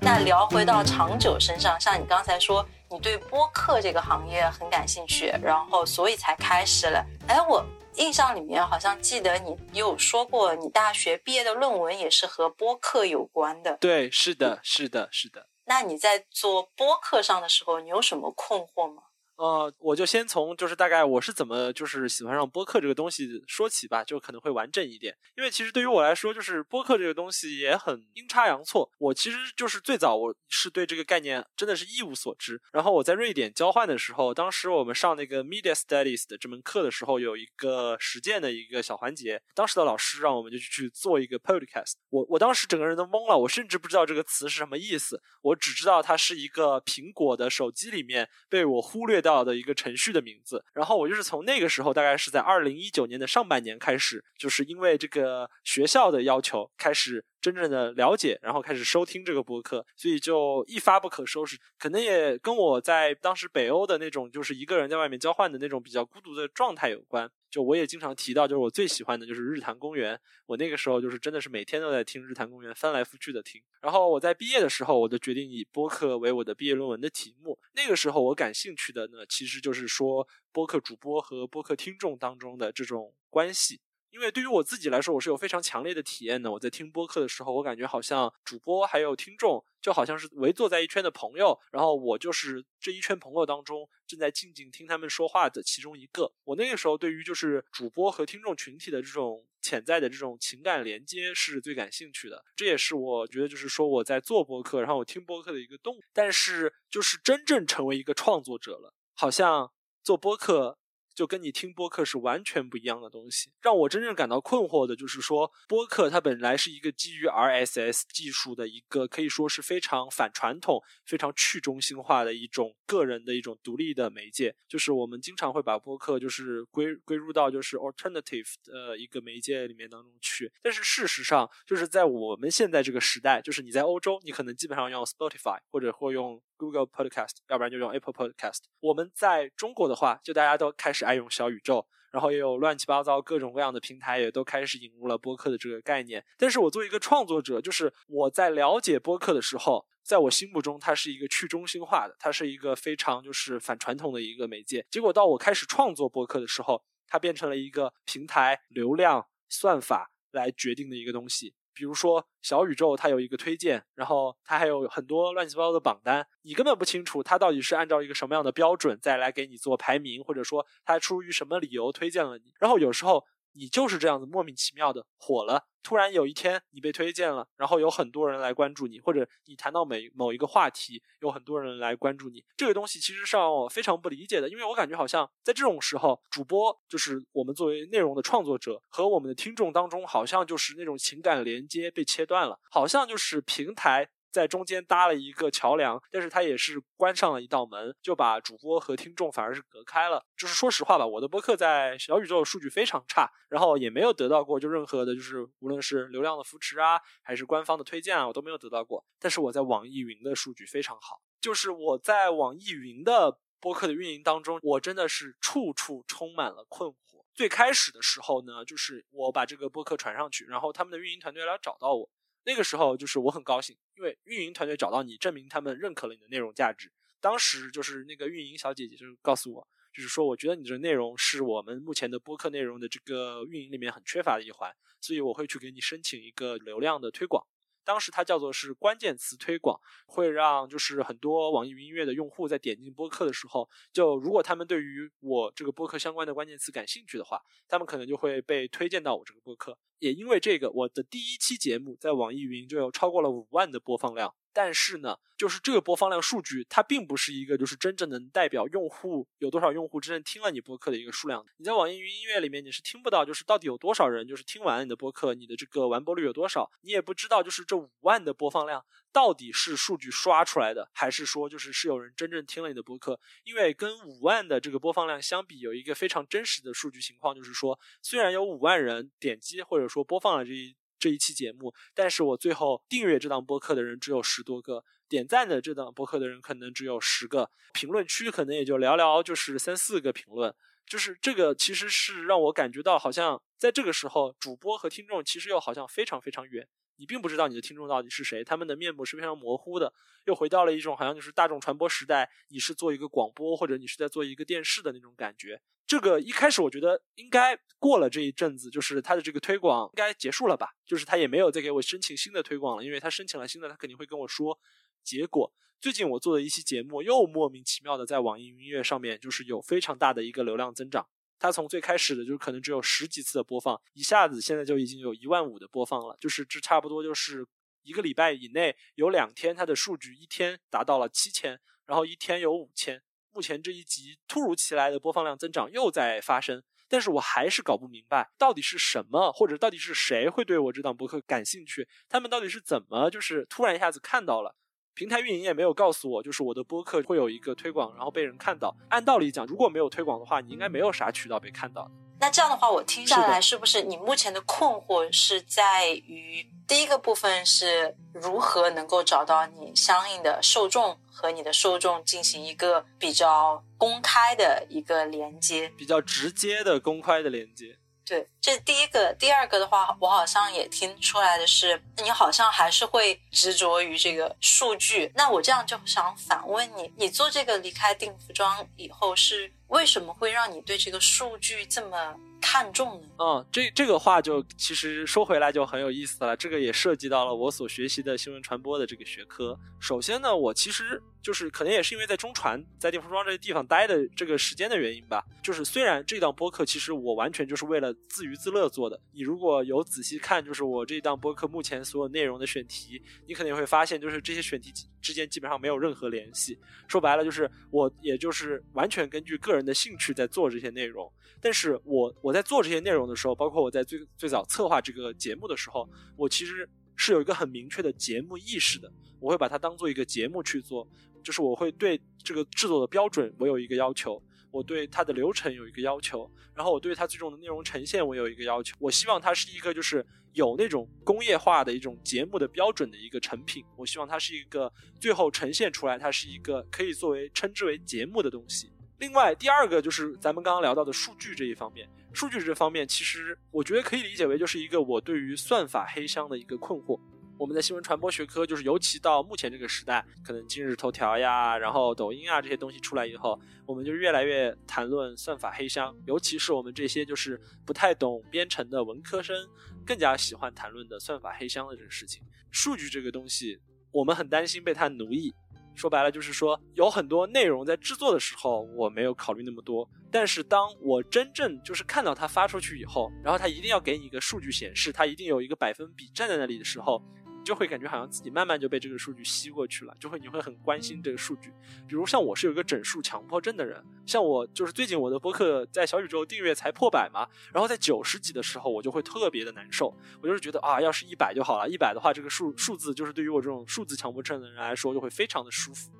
[0.00, 7.04] 那聊回到长久身上，像你刚才说，你对播客这个行业很感兴趣，然后所以才开始了。
[7.28, 7.64] 哎，我。
[7.96, 13.76] 印象里面好像记得你有说过，你大学毕业的论文也是和播客有关的。
[13.76, 15.46] 对，是的，是的，是的。
[15.66, 19.04] 那你在做播客上的时候，你有什么困惑吗？
[19.36, 25.16] 呃，我就先从就是大概我是怎么就是喜欢上播客这个东西说起吧，就可能会完整一点。
[25.36, 28.88] 因为其实对于我来说，就是播客这个东西也很阴差阳错。
[28.96, 32.62] 我其实就是最早我是对这个概念真的是一无所知。
[32.72, 39.42] 然后我在瑞典交换的时候，当时我们上那个 Media Studies 的这门课的时候，有一个实践的一个小环节。
[39.52, 41.94] 当时的老师让我们就去做一个 podcast。
[42.08, 49.33] 我我当时整个人都懵了，我甚至不知道这个词是什么意思，我只知道它是一个苹果的手机里面被我忽略掉。
[49.34, 61.58] 到的一个程序的名字，然后我就是从那个时候，大概是在二零一九年的上半年开始，就是因为这个学校的要求，开始真正的了解，然后开始收听这个播客，所以就一发不可收拾。
[61.78, 67.28] 可能也跟我在当时北欧的那种，就是一个人在外面交换的那种比较孤独的状态有关。
[67.54, 70.20] 就我也经常提到，就是我最喜欢的就是日坛公园。
[70.46, 73.62] 我那个时候就是真的是每天都在听日坛公园，翻来覆去的听。
[73.80, 77.56] 然后我在毕业的时候，我就决定以播客为我的毕业论文的题目。
[77.74, 83.80] 那个时候我感兴趣的呢，其实就是说播客主播和播客听众当中的这种关系。
[84.14, 86.52] 因为对于我自己来说，我是有非常强烈的体验的。
[86.52, 96.32] 我在听播客的时候，我感觉好像主播还有听众就好像是围坐在一圈的朋友，然后我就是这一圈朋友当中正在静静听他们说话的其中一个。
[96.44, 102.44] 我那个时候对于就是主播和听众群体的这种潜在的这种情感连接是最感兴趣的。
[102.54, 105.98] 这也是我觉得就是说我在做播客，然后我听播客的一个动。
[106.12, 109.72] 但是就是真正成为一个创作者了，好像
[110.04, 110.78] 做播客。
[111.14, 113.50] 就跟你听播客是完全不一样的东西。
[113.62, 124.54] 让我真正感到困惑的就是说，播客它本来是一个基于 RSS 技术的一个，可以说是非常反传统、非常去中心化的一种个人的一种独立的媒介。
[124.68, 130.52] 就是我们经常会把播客就是归归入到就是 alternative 的一个媒介里面当中去。
[130.62, 136.42] 但是事实上，就是在我们现在这个时代，就是你在欧洲，你可能基本上用 Spotify 或者或用。
[136.56, 138.60] Google Podcast，要不然就用 Apple Podcast。
[138.78, 146.24] 我们在中国的话，就大家都开始爱用小宇宙，然后也有乱七八糟各种各样的平台，也都开始引入了播客的这个概念。
[146.36, 154.86] 但是我作为一个创作者，就是我在了解播客的时候，在我心目中，它是一个去中心化的，它是一个非常就是反传统的一个媒介。
[154.90, 161.54] 结果到我开始创作播客的时候，它变成了一个平台、流量、算法来决定的一个东西。
[161.74, 172.54] 比如说小宇宙，它有一个推荐，然后它还有很多乱七八糟的榜单，你根本不清楚它到底是按照一个什么样的标准再来给你做排名，或者说它出于什么理由推荐了你。
[172.58, 175.66] 然后有时候你就是这样子莫名其妙的火了。
[175.82, 194.08] 突然有一天你被推荐了，然后有很多人来关注你，或者你谈到每某一个话题，有很多人来关注你，这个东西其实是让我非常不理解的，因为我感觉好像在这种时候，主播就是我们作为内容的创作者和我们的听众当中，好像就是那种情感连接被切断了，好像就是平台。
[194.34, 200.26] 在中间搭了一个桥梁，但是它也是关上了一道门，就把主播和听众反而是隔开了。
[200.36, 209.04] 就是说实话吧，我的播客在小宇宙数据非常差，然后也没有得到过就任何的，就是无论是流量的扶持啊，还是官方的推荐啊，我都没有得到过。
[209.20, 216.96] 但是我在网易云的数据非常好，就是我在网易云的播客的运营当中，我真的是处处充满了困惑。
[217.32, 222.10] 最开始的时候呢，就是我把这个播客传上去，然后他们的运营团队来找到我。
[222.44, 226.92] 那个时候就是我很高兴，因为运营团队找到你，证明他们认可了你的内容价值。
[227.20, 234.70] 当时就是那个运营小姐姐就告诉我，就是说我觉得你的内容是我们目前的播客内容的这个运营里面很缺乏的一环，
[235.00, 237.46] 所以我会去给你申请一个流量的推广。
[237.84, 249.78] 当时它叫做是关键词推广，会让就是很多网易云音乐的用户在点进播客的时候，就如果他们对于我这个播客相关的关键词感兴趣的话，他们可能就会被推荐到我这个播客。
[249.98, 254.34] 也因为这个，我的第一期节目在网易云就有超过了五万的播放量。
[254.54, 261.44] 但是呢，就是这个播放量数据，它并不是一个就是真正能代表用户有多少用户真正听了你播客的一个数量。
[261.56, 273.18] 你在网易云音乐里面，你是听不到就是到底有多少人就是听完你的播客，你的这个完播率有多少，你也不知道就是这五万的播放量到底是数据刷出来的，还是说就是是有人真正听了你的播客。
[273.42, 280.76] 因为跟五万的这个播放量相比，有一个非常真实的数据情况，就是说虽然有五万人点击或者说播放了这一。
[281.04, 290.54] 这一期节目，但是我最后订阅这档播客的人只有十多个，点赞的这档播客的人可能只有十个，评论区可能也就寥寥就是三四个评论，
[290.86, 296.66] 就是这个其实是让我感觉到好像在这个时候，主播和听众其实又好像非常非常远。
[296.96, 299.92] 你并不知道你的听众到底是谁，他们的面目是非常模糊的，
[300.26, 305.60] 又回到了一种好像就是大众传播时代，你是做一个广播或者你是在做一个电视的那种感觉。
[305.86, 314.58] 这个一开始我觉得应该过了这一阵子，就是他的这个推广应该结束了吧，就是他也没有再给我申请新的推广了，因为他申请了新的，他肯定会跟我说。
[315.02, 321.06] 结果最近我做的一期节目又莫名其妙的在网易云音乐上面就是有非常大的一个流量增长。
[321.44, 327.46] 它从最开始的就是可能只有十几次的播放，一下子现在就已经有一万五的播放了，就是这差不多就是
[327.82, 333.02] 一个礼拜以内有两天它的数据一天达到了七千，然后一天有五千。
[333.30, 341.86] 目前这一集突如其来的播放量增长又在发生，但是我还是搞不明白到底是什么，或者到底是谁会对我这档播客感兴趣？
[342.08, 344.56] 他们到底是怎么就是突然一下子看到了？
[344.94, 348.74] 平台运营也没有告诉我，就是我的播客会有一个推广，然后被人看到。
[348.88, 351.90] 按道理讲，如果没有推广的话，你应该没有啥渠道被看到。
[352.20, 367.76] 那这样的话，我听下来是不是你目前的困惑是在于第一个部分是如何能够找到你相应的受众和你的受众进行一个比较公开的一个连接，比较直接的公开的连接。
[368.06, 369.14] 对，这第一个。
[369.14, 375.10] 第二个的话，我好像也听出来的是，你好像还是会执着于这个数据。
[375.14, 382.16] 那我这样就想反问你，你做这个离开定服装以后，是为什么会让你对这个数据这么？
[382.46, 383.08] 看重呢？
[383.18, 386.36] 嗯，这这个话就其实说回来就很有意思了。
[386.36, 389.58] 这个也涉及到了我所学习的新闻传播的这个学科。
[389.80, 395.24] 首先呢，我其实就是可能也是因为在中传、在电服装这些地方待的这个时间的原因吧。
[395.42, 399.00] 就是虽然这档播客其实我完全就是为了自娱自乐做的。
[399.14, 404.70] 你如果有仔细看，就是我这档播客目前所有内容的选题，你肯定会发现，就是这些选题
[405.04, 406.58] 之间基本上没有任何联系。
[406.88, 411.12] 说白了，就是我也就是完全根据个人的兴趣在做这些内容。
[411.42, 415.86] 但是我我在做这些内容的时候，包括我在最最早策划这个节目的时候，
[416.16, 418.90] 我其实是有一个很明确的节目意识的。
[419.20, 420.88] 我会把它当做一个节目去做，
[421.22, 424.22] 就是我会对这个制作的标准我有一个要求，
[424.54, 428.76] 我对它的流程有一个要求，然后我对它最终的内容呈现我有一个要求。
[428.78, 433.64] 我希望它是一个就是有那种工业化的一种节目的标准的一个成品。
[433.76, 438.70] 我希望它是一个最后呈现出来，它是一个可以作为称之为节目的东西。
[439.00, 441.90] 另外，第二个就是咱们刚刚聊到的数据这一方面。
[442.12, 446.96] 数据这方面，其实我觉得可以理解为就是一个我对于算法黑箱的一个困惑。
[447.36, 455.94] 我们在新闻传播学科，就是尤其到目前这个时代，可能今日头条呀，然后抖音啊这些东西出来以后，我们就越来越谈论算法黑箱。
[456.06, 459.36] 尤其是我们这些就是不太懂编程的文科生，
[459.84, 462.22] 更加喜欢谈论的算法黑箱的这个事情。
[462.52, 463.58] 数据这个东西，
[463.90, 465.34] 我们很担心被它奴役。
[465.74, 477.02] 说白了就是说，有很多内容在制作的时候我没有考虑那么多，但是当我真正就是看到它发出去以后，然后它一定要给你一个数据显示，它一定有一个百分比站在那里的时候。
[477.44, 481.52] 就会感觉好像自己慢慢就被这个数据吸过去了，就会你会很关心这个数据。
[481.86, 495.90] 比如像我是有一个整数强迫症的人，像我就是最近我的播客在小宇宙订阅才破百嘛，然后在九十几的时候我就会特别的难受，我就是觉得啊，要是一百就好了，一百的话这个数数字就是对于我这种数字强迫症的人来说就会非常的舒服，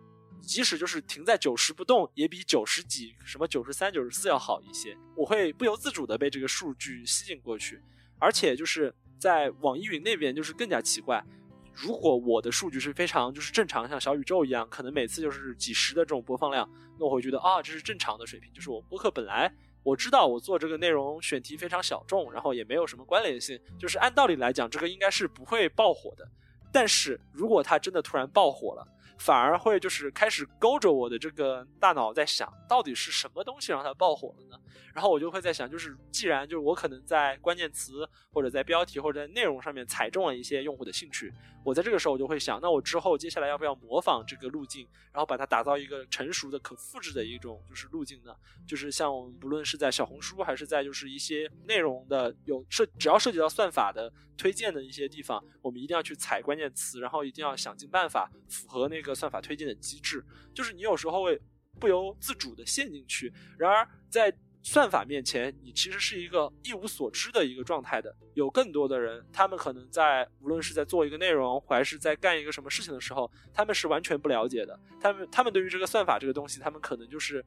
[0.41, 4.97] 即使就是停在九十不动，也比九十几什么九十三、九十四要好一些。
[5.15, 7.83] 我会不由自主的被这个数据吸引过去，
[8.19, 8.95] 而且就是。
[9.19, 11.25] 在网易云那边就是更加奇怪，
[11.73, 18.53] 如果我的数据是非常就是正常，像小宇宙一样，可能每次就是几十的这种播放量，那我会觉得啊，这是正常的水平。
[18.53, 19.53] 就是我播客本来
[19.83, 26.29] 我知道我做这个内容选题非常小众，然后也没有什么关联性，就是按道理来讲，这个应该是不会爆火的。
[26.73, 28.87] 但是如果它真的突然爆火了，
[29.19, 34.59] 反而会就是开始勾着我的这个大脑在想，到底是什么东西让它爆火了呢？
[34.93, 41.33] 然后我就会在想，就是既然就是我可能在关键词或者在标题或者在内容上面踩中了一些用户的兴趣，
[41.65, 48.33] 我在这个时候我就会想，那我之后接下来要不要模仿这个路径，然后把它打造一个成熟的可复制的一种就是路径呢？
[48.69, 60.25] 就是像我们不论是在小红书还是在就是一些内容的有涉只要涉及到算法的推荐的一些地方，我们一定要去踩关键词，然后一定要想尽办法符合那个一个算法推荐的机制。
[60.55, 61.39] 就是你有时候会
[61.79, 64.33] 不由自主的陷进去，然而在
[64.63, 68.17] 算法面前，你其实是一个一无所知的一个状态的。
[68.33, 74.81] 有更多的人，他们可能在无论是在做一个内容，还是在干一个什么事情的时候，他们是完全不了解的。
[74.99, 77.45] 他们他们对于这个算法这个东西，他们可能就是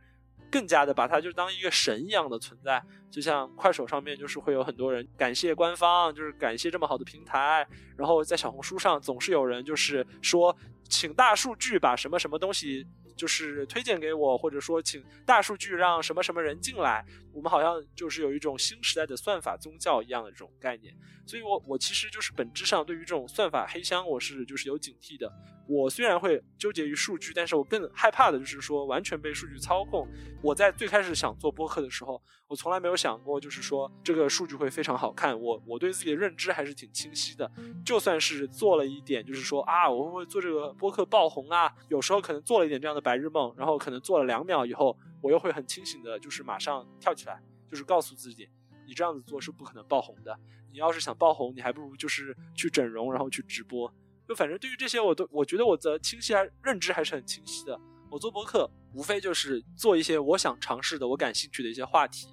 [0.51, 2.81] 更加的把它就当一个神一样的存在。
[3.09, 7.67] 就像快手上面，就是会有很多人感谢官方，就是感谢这么好的平台。
[7.95, 10.55] 然后在小红书上，总是有人就是说，
[10.89, 12.85] 请大数据把什么什么东西。
[13.17, 20.95] 就是推荐给我，或者说请大数据让什么什么人进来，我们好像就是有一种新时代的算法宗教一样的这种概念。
[21.25, 25.33] 所以，我我其实就是本质上对于这种算法黑箱，我是就是有警惕的。
[25.67, 30.07] 我虽然会纠结于数据，但是我更害怕的就是说完全被数据操控。
[30.41, 35.39] 我在最开始想做播客的时候，我从来没有想过就是说这个数据会非常好看。
[35.39, 37.51] 我我对自己的认知还是挺清晰的。
[37.85, 41.73] 就算是做了一点，就是说啊，我会不会做这个播客爆红啊？
[41.89, 48.47] 有时候可能做了一点这样的白日梦，然后可能做了两秒以后，我又会很清醒的，就是马上跳起来，就是告诉自己，
[48.85, 50.39] 你这样子做是不可能爆红的。
[50.71, 53.91] 你要是想爆红，你还不如就是去整容，然后去直播。
[54.27, 57.79] 就反正对于这些，我都我觉得我的清晰还认知还是很清晰的。
[58.09, 62.27] 我做博客，无非就是做一些我想尝试的、我感兴趣的一些话题。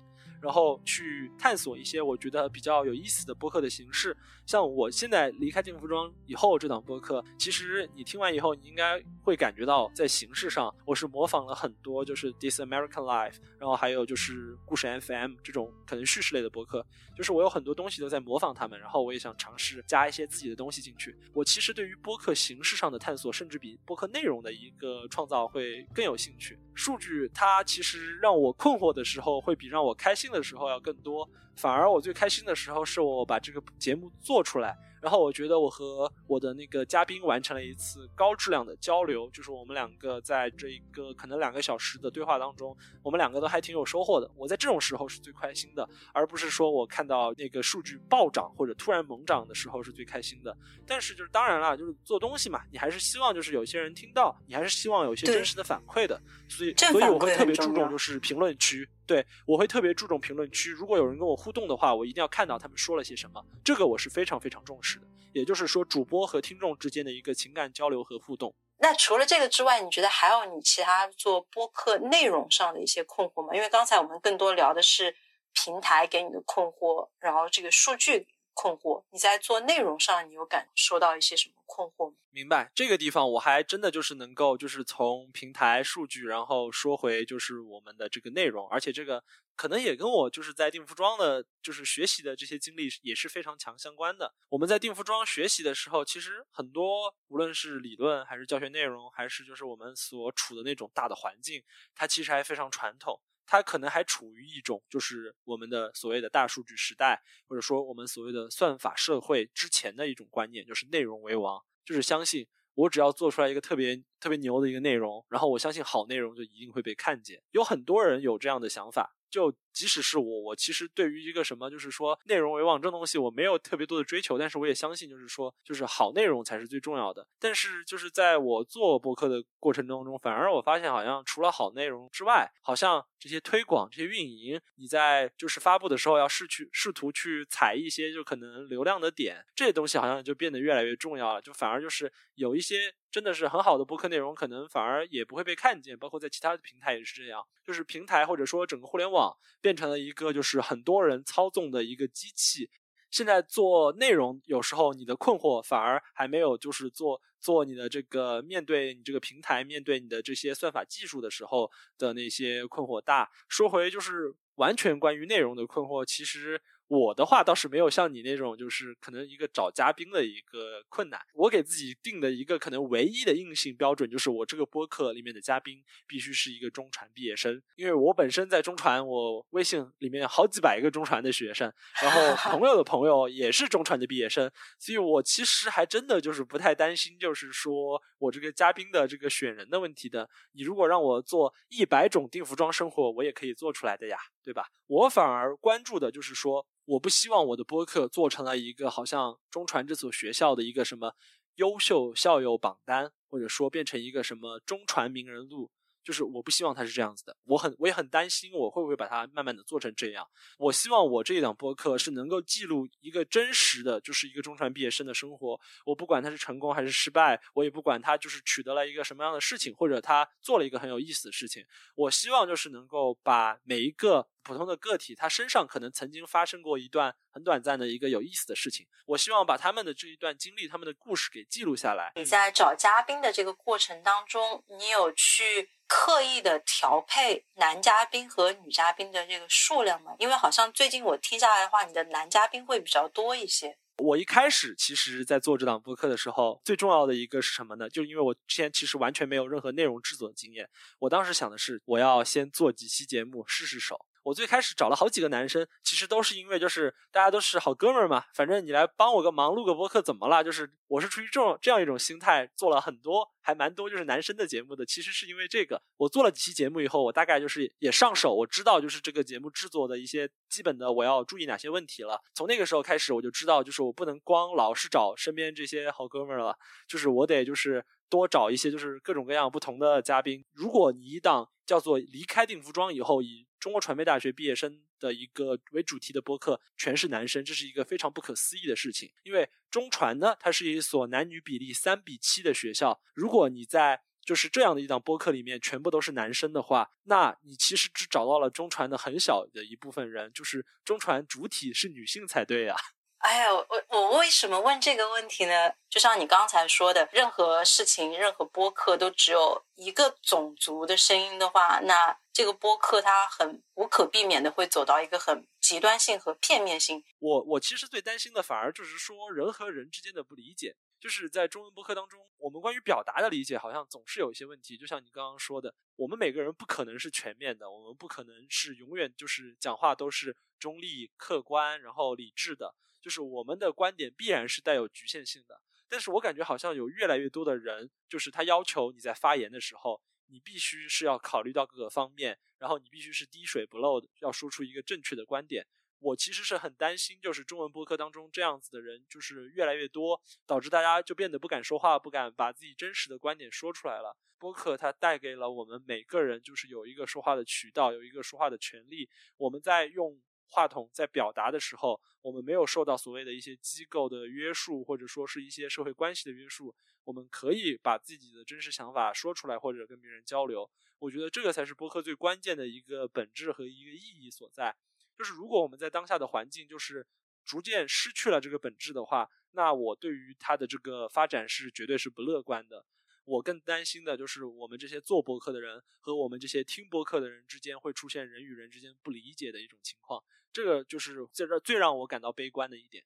[0.45, 4.15] 然后去探索一些我觉得比较有意思的播客的形式，
[4.45, 16.85] 像我现在离开定服装以后这档播客，其实你听完以后，你应该会感觉到在形式上我是模仿了很多，就是 This American Life，然后还有就是故事 FM 这种可能叙事类的播客，
[17.17, 21.17] 就是我有很多东西都在模仿他们，然后我也想尝试加一些自己的东西进去。
[21.33, 26.59] 我其实对于播客形式上的探索，甚至比播客内容的一个创造会更有兴趣。
[26.75, 30.34] 数据它其实让我困惑的时候，会比让我开心。
[30.35, 34.77] 的时候要更多，反而我最开心的时候是我把这个节目做出来。
[35.01, 44.31] 然后我觉得我和我的那个嘉宾完成了一次高质量的交流，就是我们两个在这一个可能两个小时的对话当中，我们两个都还挺有收获的。
[44.35, 50.57] 我在这种时候是最开心的，而不是说我看到那个数据暴涨或者突然猛涨的时候是最开心的。
[50.87, 56.19] 但是就是当然了，就是做东西嘛，你还是希望就是有些人听到，你还是希望有一些真实的反馈的。
[56.49, 60.71] 所以所以我会特别注重就是评论区，对我会特别注重评论区。
[60.71, 65.07] 如果有人跟我互动的话，我一定要看到他们说了些什么，这个我是非常非常重视的。
[65.35, 68.55] 也就是说，主播和听众之间的一个情感交流和互动。
[68.79, 73.55] 那除了这个之外，你觉得还有你其他做播客内容上的一些困惑吗？
[73.55, 75.15] 因为刚才我们更多聊的是
[75.53, 79.05] 平台给你的困惑，然后这个数据困惑。
[79.11, 82.17] 你在做内容上，你有感受到一些什么困惑吗？
[82.31, 89.23] 明白这个地方，我还真的就是能够，就是从平台数据，然后说回就是我们的这个内容，而且这个。
[89.57, 94.35] 可能也跟我就是在定服装的，就是学习的这些经历也是非常强相关的。
[94.49, 101.63] 我们在定服装学习的时候，其实很多无论是理论还是教学内容，还是就是我们所处的那种大的环境，
[101.95, 103.21] 它其实还非常传统。
[103.47, 117.43] 它可能还处于一种就是我们的所谓的大数据时代，或者说我们所谓的算法社会之前的一种观念，就是内容为王，就是相信我只要做出来一个特别特别牛的一个内容，然后我相信好内容就一定会被看见。
[117.51, 119.15] 有很多人有这样的想法。
[119.35, 127.27] 就即使是我，我其实对于一个什么，就是说内容为王这东西，我没有特别多的追求，但是我也相信，就是说，就是好内容才是最重要的。
[127.41, 141.43] 但是就是在我做博客的过程当中，反而我发现，好像除了好内容之外，好像这些推广、这些运营，你在就是发布的时候要试去试图去踩一些就可能流量的点，这些东西好像就变得越来越重要了。
[141.43, 147.47] 就反而就是有一些真的是很好的播客内容，可能反而也不会被看见，包括在其他的平台也是这样。
[147.65, 152.69] 就是平台或者说整个互联网变成了一个就是很多人操纵的一个机器。
[153.13, 163.31] 现在做内容，有时候你的困惑反而还没有就是做做你的这个面对你这个平台面对你的这些算法技术的时候的那些困惑大。
[163.49, 166.61] 说回就是完全关于内容的困惑，其实。
[166.87, 171.21] 我的话倒是没有像你那种，就是可能一个找嘉宾的一个困难。
[171.33, 177.61] 我给自己定的一个可能唯一的硬性标准，就是我这个播客里面的嘉宾必须是一个中传毕业生。
[177.77, 181.73] 因为我本身在中传，我微信里面好几百个中传的学生，
[182.03, 190.29] 然后朋友的 朋友也是中传的毕业生，所以我其实还真的就是不太担心，就是说我这个嘉宾的这个选人的问题的。
[190.53, 194.69] 你如果让我做一百种定服装生活，我也可以做出来的呀，对吧？
[194.87, 196.67] 我反而关注的就是说。
[196.87, 201.15] 我不希望我的播客做成了一个好像中传这所学校的一个什么
[201.55, 205.71] 优秀校友榜单，或者说变成一个什么中传名人录。
[206.05, 210.29] 就是我不希望它是这样子的，我很我也很担心我会不会把它慢慢的做成这样。
[210.59, 215.59] 我希望我这一档播客是能够记录一个真实的，就是一个中传毕业生的生活。
[215.87, 221.65] 我不管他是成功还是失败，我也不管他就是取得了一个什么样的事情，或者他做了一个很有意思的事情。
[221.95, 228.87] 我希望就是能够把每一个普通的个体，他身上可能曾经发生过一段很短暂的一个有意思的事情。
[229.07, 232.13] 我希望把他们的这一段经历，他们的故事给记录下来。
[232.17, 235.71] 你在找嘉宾的这个过程当中，你有去？
[235.87, 240.15] 刻意的调配男嘉宾和女嘉宾的这个数量吗？
[240.19, 243.77] 因为好像最近我听下来的话，你的男嘉宾会比较多一些。
[243.99, 247.89] 我一开始其实，在做这档播客的时候，最重要的一个是什么呢？
[247.89, 250.69] 就因为我之前其实完全没有任何内容制作的经验，
[250.99, 254.05] 我当时想的是，我要先做几期节目试试手。
[254.25, 260.43] 我最开始找了好几个男生，其实都是因为就是大家都是好哥们儿嘛，反正你来帮我个忙，录个播客怎么了？
[260.43, 264.85] 就是我是出于这种这样一种心态，做了很多还蛮多就是男生的节目的。
[264.87, 272.19] 其实是因为这个，我做了几期节目以后，我大概就是也上手，我知道就是这个节目制作的一些基本的我要注意哪些问题了。
[272.35, 276.57] 从那个时候开始，我就知道就是我不能光老是找身边这些好哥们儿了，
[276.89, 280.43] 就是我得就是多找一些就是各种各样不同的嘉宾。
[280.53, 289.11] 如果你一档叫做离开定服装以后以中国传媒大学毕业生的一个为主题的播客，全是男生，这是一个非常不可思议的事情。
[289.23, 293.01] 因为中传呢，它是一所男女比例三比七的学校。
[293.15, 302.77] 如果你在就是这样的一档播客里面全部都是男生的话，那你其实只找到了中传的很小的一部分人，就是中传主体是女性才对呀。
[303.25, 305.73] 哎呀，我我为什么问这个问题呢？
[305.89, 317.05] 就像你刚才说的，任何事情、任何播客都只有一个种族的声音的话，那这个播客它很无可避免的会走到一个很极端性和片面性。
[317.21, 324.77] 我我其实最担心的反而就是说人和人之间的不理解，就是在中文播客当中，我们关于表达的理解好像总是有一些问题。
[324.77, 332.75] 就像你刚刚说的，我们每个人不可能是全面的，我们不可能是永远就是讲话都是中立、客观，然后理智的。
[333.01, 340.03] 就是我们的观点必然是带有局限性的，但是我感觉好像有越来越多的人，就是他要求你在发言的时候，
[340.35, 345.65] 你必须是要考虑到各个方面，然后你必须是滴水不漏的，要说出一个正确的观点。
[346.01, 354.17] 我其实是很担心，就是中文播客当中这样子的人，就是越来越多，导致大家就变得不敢说话，不敢把自己真实的观点说出来了。
[354.37, 359.09] 播客它带给了我们每个人，就是有一个说话的渠道，有一个说话的权利。
[359.37, 360.21] 我们在用。
[360.47, 366.73] 话筒在表达的时候，我们没有受到所谓的一些机构的约束，或者说是一些社会关系的约束，
[367.05, 370.69] 我们可以把自己的真实想法说出来，或者跟别人交流。
[370.99, 374.75] 我觉得这个才是播客最关键的一个本质和一个意义所在。
[375.17, 377.07] 就是如果我们在当下的环境就是
[377.45, 382.85] 逐渐失去了这个本质的话，那我对于它的这个发展是绝对是不乐观的。
[383.27, 390.23] 我更担心的就是我们这些做播客的人和我们这些听播客的人之间会出现人与人之间不理解的一种情况。
[390.53, 393.05] 这个就是在这最让我感到悲观的一点。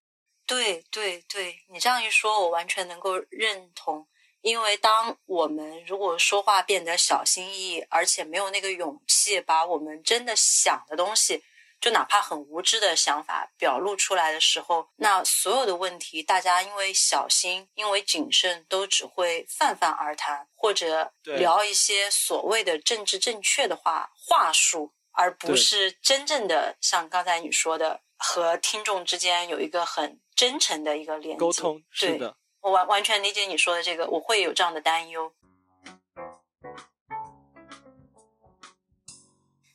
[0.49, 4.09] 对对对，你这样一说，我完全能够认同。
[4.41, 11.45] 因为当我们如果说话变得小心翼翼，而且没有那个勇气把我们真的想的东西，
[11.81, 24.95] 就哪怕很无知的想法表露出来的时候，那所有的问题，大家因为小心，因为谨慎，都只会泛泛而谈，或者聊一些所谓的政治正确的话话术。
[25.21, 31.83] 而不是真正的像刚才你说的和听众之间有一个很真诚的一个连接沟通。
[31.91, 35.33] 是的，我完完全理解你说的这个，我会有这样的担忧。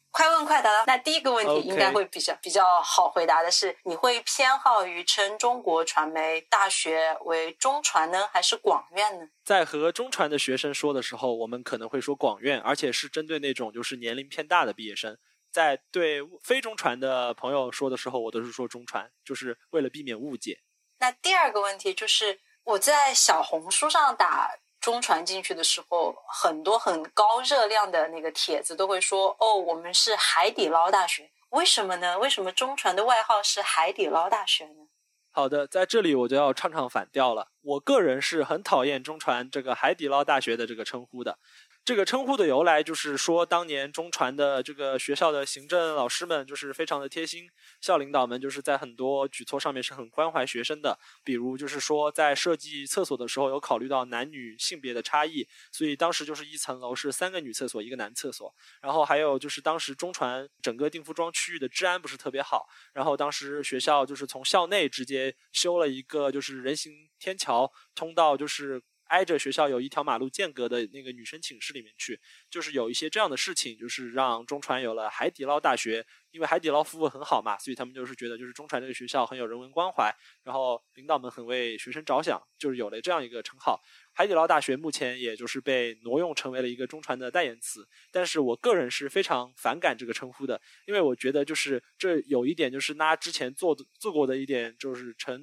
[0.09, 9.27] 快问快答，那第一个问题应该会比较比较好回答的是，你会偏好于称中国传媒大学为中传呢，还是广院呢？
[9.43, 15.17] 在和中传的学生说的时候，我们可能会说广院，而且是针对那种就是年龄偏大的毕业生。
[15.53, 20.59] 在对非中传的朋友说的时候，我都是说中传，就是为了避免误解。
[20.99, 24.49] 那第二个问题就是我在小红书上打。
[24.83, 32.19] 中传进去的时候，很多很高热量的那个帖子都会说：“哦，我们是海底捞大学。”为什么呢？
[32.19, 34.89] 为什么中传的外号是海底捞大学呢？
[35.31, 37.47] 好的，在这里我就要唱唱反调了。
[37.61, 41.39] 我个人是很讨厌中传这个海底捞大学的这个称呼的。
[41.85, 47.49] 这个称呼的由来，就是说，当年中传的这个学校的行政老师们就是非常的贴心，
[47.81, 50.97] 校领导们就是在很多举措上面是很关怀学生的。
[51.25, 58.55] 比如，就是说在设计厕所的时候，有考虑到男女性别的差异，所以当时就是一层楼是三个女厕所，一个男厕所。
[58.81, 68.81] 然后还有就是当时中传整个定服装区域的治安不是特别好，然后当时学校就是从校内直接修了一个就是人行天桥通到就是。
[69.13, 80.11] 挨着学校有一条马路间隔的那个女生寝室里面去，就是有一些这样的事情，就是让中传有了海底捞大学，因为海底捞服务很好嘛，所以他们就是觉得就是中传这个学校很有人文关怀，
[80.43, 83.79] 然后领导们很为学生着想，就是有了这样一个称号。
[84.13, 95.39] 海底捞大学目前也就是被挪用成为了一个中传的代言词，但是我个人是非常反感这个称呼的，因为我觉得就是这有一点就是拿之前做的做过的一点就是成。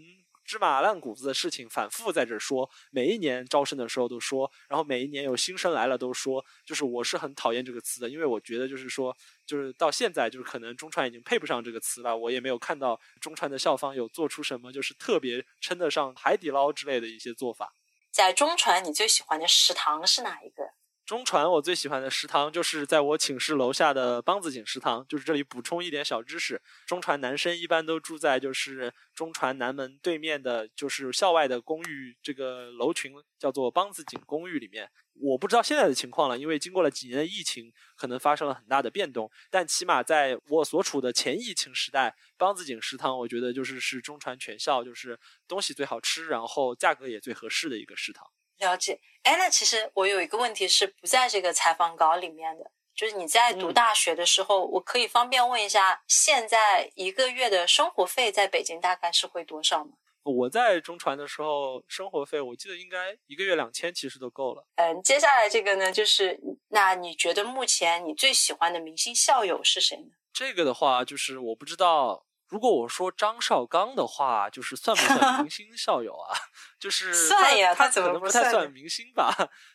[0.51, 17.73] 芝麻烂谷子的事情反复在这说，每一年招生的时候都说，然后每一年有新生来了都说，就是我是很讨厌这个词的，因为我觉得就是说，就是到现在就是可能中传已经配不上这个词了，我也没有看到中传的校方有做出什么就是特别称得上海底捞之类的一些做法。
[18.11, 20.65] 在中传，你最喜欢的食堂是哪一个？
[21.11, 25.05] 中传我最喜欢的食堂就是在我寝室楼下的梆子井食堂。
[25.09, 34.89] 就是这里补充一点小知识：中传男生一般都住在就是中传南门对面的，就是校外的公寓，这个楼群叫做梆子井公寓里面。
[35.15, 39.29] 我不知道现在的情况了，因为经过了几年的疫情，可能发生了很大的变动。
[39.51, 48.25] 但起码在我所处的前疫情时代，梆子井食堂，我觉得就是是中传全校就是东西最好吃，然后价格也最合适的一个食堂。
[48.61, 59.93] 了解，哎，那其实我有一个问题是不在这个采访稿里面的，就是你在读大学的时候，我可以方便问一下，现在一个月的生活费在北京大概是会多少吗？
[60.23, 64.67] 我在中传的时候，生活费我记得应该一个月两千，其实都够了。
[64.77, 66.39] 嗯，接下来这个呢，就是
[66.69, 70.13] 那你觉得目前你最喜欢的明星校友是谁呢？
[70.33, 72.27] 这个的话，就是我不知道。
[72.51, 76.37] 如果我说张绍刚的话，就是算不算明星校友啊？
[76.81, 79.33] 就是算呀，他可能不太算明星吧？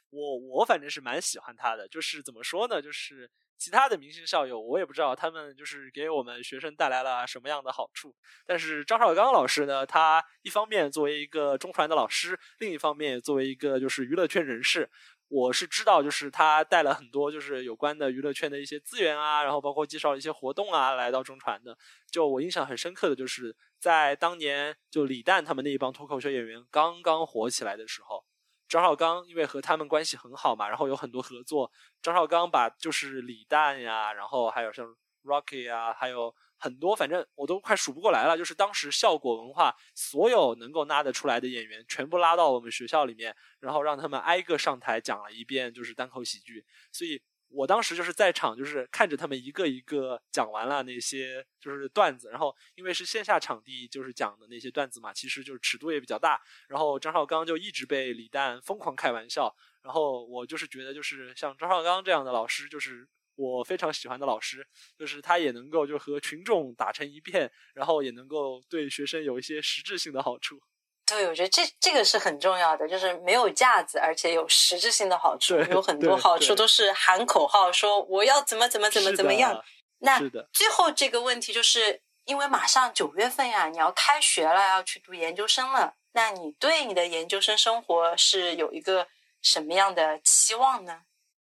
[0.10, 1.88] 我我反正是蛮喜欢他的。
[1.88, 2.82] 就是怎么说呢？
[2.82, 8.14] 就是其他的明星校友，我也不知道他们就是给我们学生带来了什么样的好处。
[8.46, 14.90] 但是张绍刚老师呢，他一方面作为一个中传的老师，另一方面作为一个就是娱乐圈人士。
[15.28, 21.78] 我是知道，就是他带了很多就是有关的娱乐圈的一些资源啊，然后包括介绍一些活动啊，来到中传的。
[22.12, 28.24] 就我印象很深刻的就是在当年就李诞他们那一帮脱口秀演员刚刚火起来的时候，
[28.70, 31.72] 张绍刚因为和他们关系很好嘛，然后有很多合作。
[32.02, 36.36] 张绍刚把就是李诞呀，然后还有像 Rocky 啊，还有。
[36.58, 38.38] 很多，反正我都快数不过来了。
[38.38, 46.66] 就是当时效果文化所有能够拉得出来的演员，全部拉到我们学校里面，然后让他们挨个上台讲了一遍，就是单口喜剧。
[46.92, 52.30] 所以我当时就是在场，就是看着他们一个一个讲完了那些就是段子。
[52.30, 56.42] 然后因为是线下场地，就是讲的那些段子嘛，其实就是尺度也比较大。
[56.70, 59.54] 然后张绍刚就一直被李诞疯狂开玩笑。
[59.84, 63.08] 然后我就是觉得，就是像张绍刚这样的老师，就是。
[63.36, 64.66] 我非常喜欢的老师，
[64.98, 70.60] 就是他也能够就和群众打成一片，然后也能够对学生有一些实质性的好处。
[71.06, 75.56] 对，我觉得这这个是很重要的，就是没有架子，而且有实质性的好处。
[75.70, 79.64] 有很多好处都是喊口号说我要怎么怎么怎么怎么样。
[80.00, 80.20] 那
[80.52, 85.94] 最后这个问题就是因为马上九月份呀，你要开学了，要去读研究生了。
[86.14, 89.08] 那你对你的研究生生活是有一个
[89.42, 91.02] 什么样的期望呢？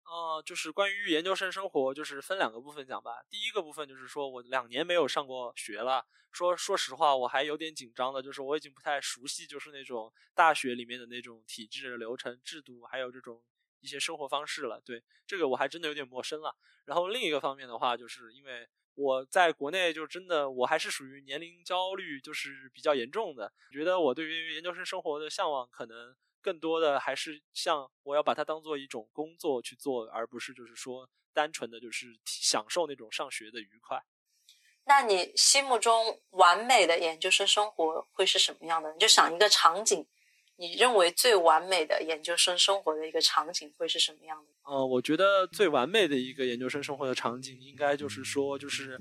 [0.09, 3.23] 呃，就是关于研究生生活，就是分两个部分讲吧。
[3.29, 6.03] 第一个部分就是说我两年没有上过学了，
[6.33, 13.45] 说说实话，我还有点紧张的，就是我已经不太熟悉，就是那种大学里面的那种体制、流程、制度，还有这种
[13.81, 14.81] 一些生活方式了。
[14.81, 16.57] 对这个我还真的有点陌生了。
[16.87, 34.03] 然后另一个方面的话，就是因为我在国内就真的我还是属于年龄焦虑就是比较严重的，觉得我对于研究生生活的向往可能更多的还是像我要把它当做一种工作去做，而不是就是说单纯的就是享受那种上学的愉快。
[34.85, 38.91] 那你心目中完美的研究生生活会是什么样的？
[38.93, 40.07] 你就想一个场景，
[40.57, 44.51] 你认为最完美的研究生生活的一个场景会是什么样的？
[44.63, 48.99] 呃，我觉得最完美的一个研究生生活的场景，应该就是说，就是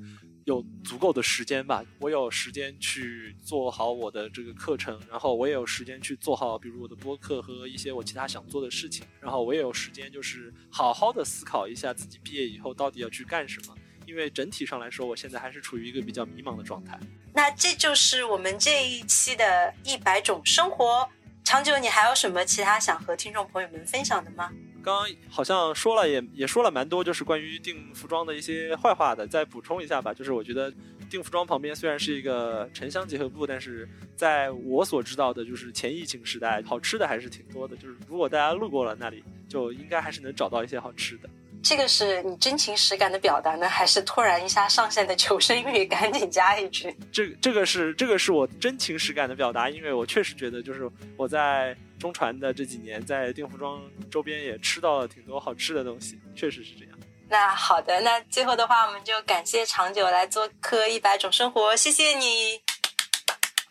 [0.48, 1.84] 有足够的时间吧。
[2.00, 9.06] 我有时间去做好我的这个课程，然后我也有时间去做好，比如我的播客和一些我其他想做的事情。
[9.20, 13.76] 然后我也有时间，就是好好的思考一下自己毕业以后到底要去干什么。
[14.06, 16.98] 因为整体上来说，我现在还是处于一个比较迷茫的状态。
[17.34, 21.10] 那这就是我们这一期的一百种生活。
[21.43, 24.50] 长久，你还有什么其他想和听众朋友们分享的吗？
[24.88, 29.28] 刚刚好像说了，也也说了蛮多，就是关于定服装的一些坏话的。
[29.28, 30.74] 再补充一下吧，就是我觉得
[31.10, 33.86] 定服装旁边虽然是一个城乡结合部，但是
[34.16, 37.76] 在我所知道的，就是前疫情时代，好吃的还是挺多的。
[37.76, 41.30] 就是如果大家路过了那里，就应该还是能找到一些好吃的。
[41.64, 45.86] 这个是你真情实感的表达呢，还是突然一下上线的求生欲？
[45.88, 46.95] 赶紧加一句。
[47.12, 56.97] 这这个是这个是我真情实感的表达，因为我确实觉得，就是我在中传的这几年，在定服装周边也吃到了挺多好吃的东西，确实是这样。
[57.30, 62.62] 那好的，那最后的话，我们就感谢长久来做客一百种生活，谢谢你。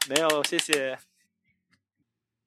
[0.08, 0.98] 没有，谢谢。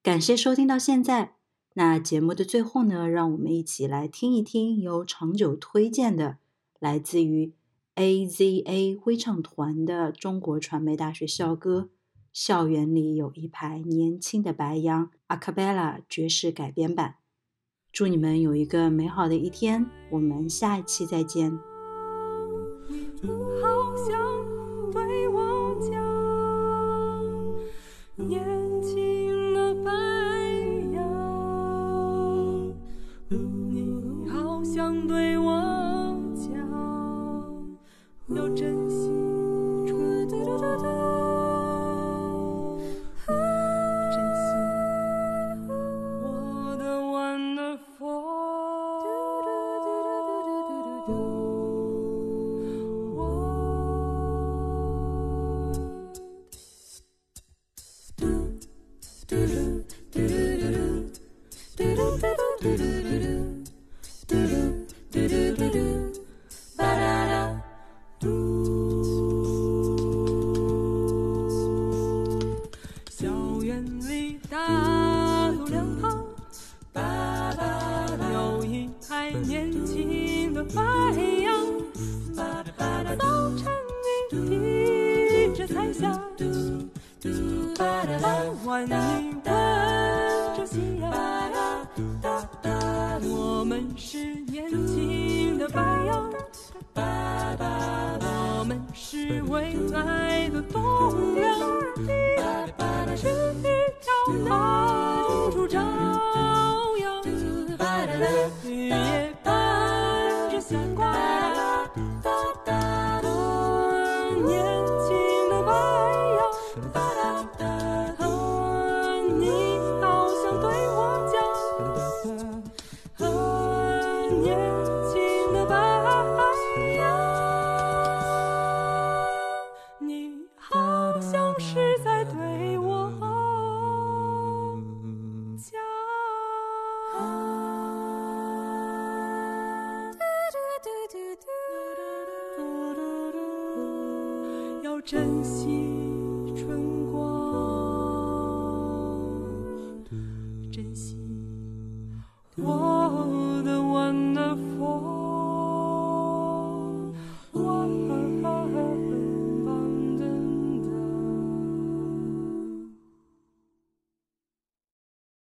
[0.03, 1.38] 感谢收听到现在。
[1.75, 6.37] 那节目的最后呢，让我们一起来听一听由长久推荐的，
[6.79, 7.53] 来自于
[7.95, 11.89] AZA 徽唱团的中国传媒大学校歌
[12.33, 17.15] 《校园里有一排年轻的白羊》阿卡贝拉爵士改编版。
[17.91, 21.51] 祝你们有一个美好的一天，我们下一期再见
[23.19, 24.17] 好想
[24.91, 25.99] 对我讲。
[38.35, 39.09] 要珍惜。
[44.11, 44.49] 珍惜
[46.21, 48.29] 我的 wonderful。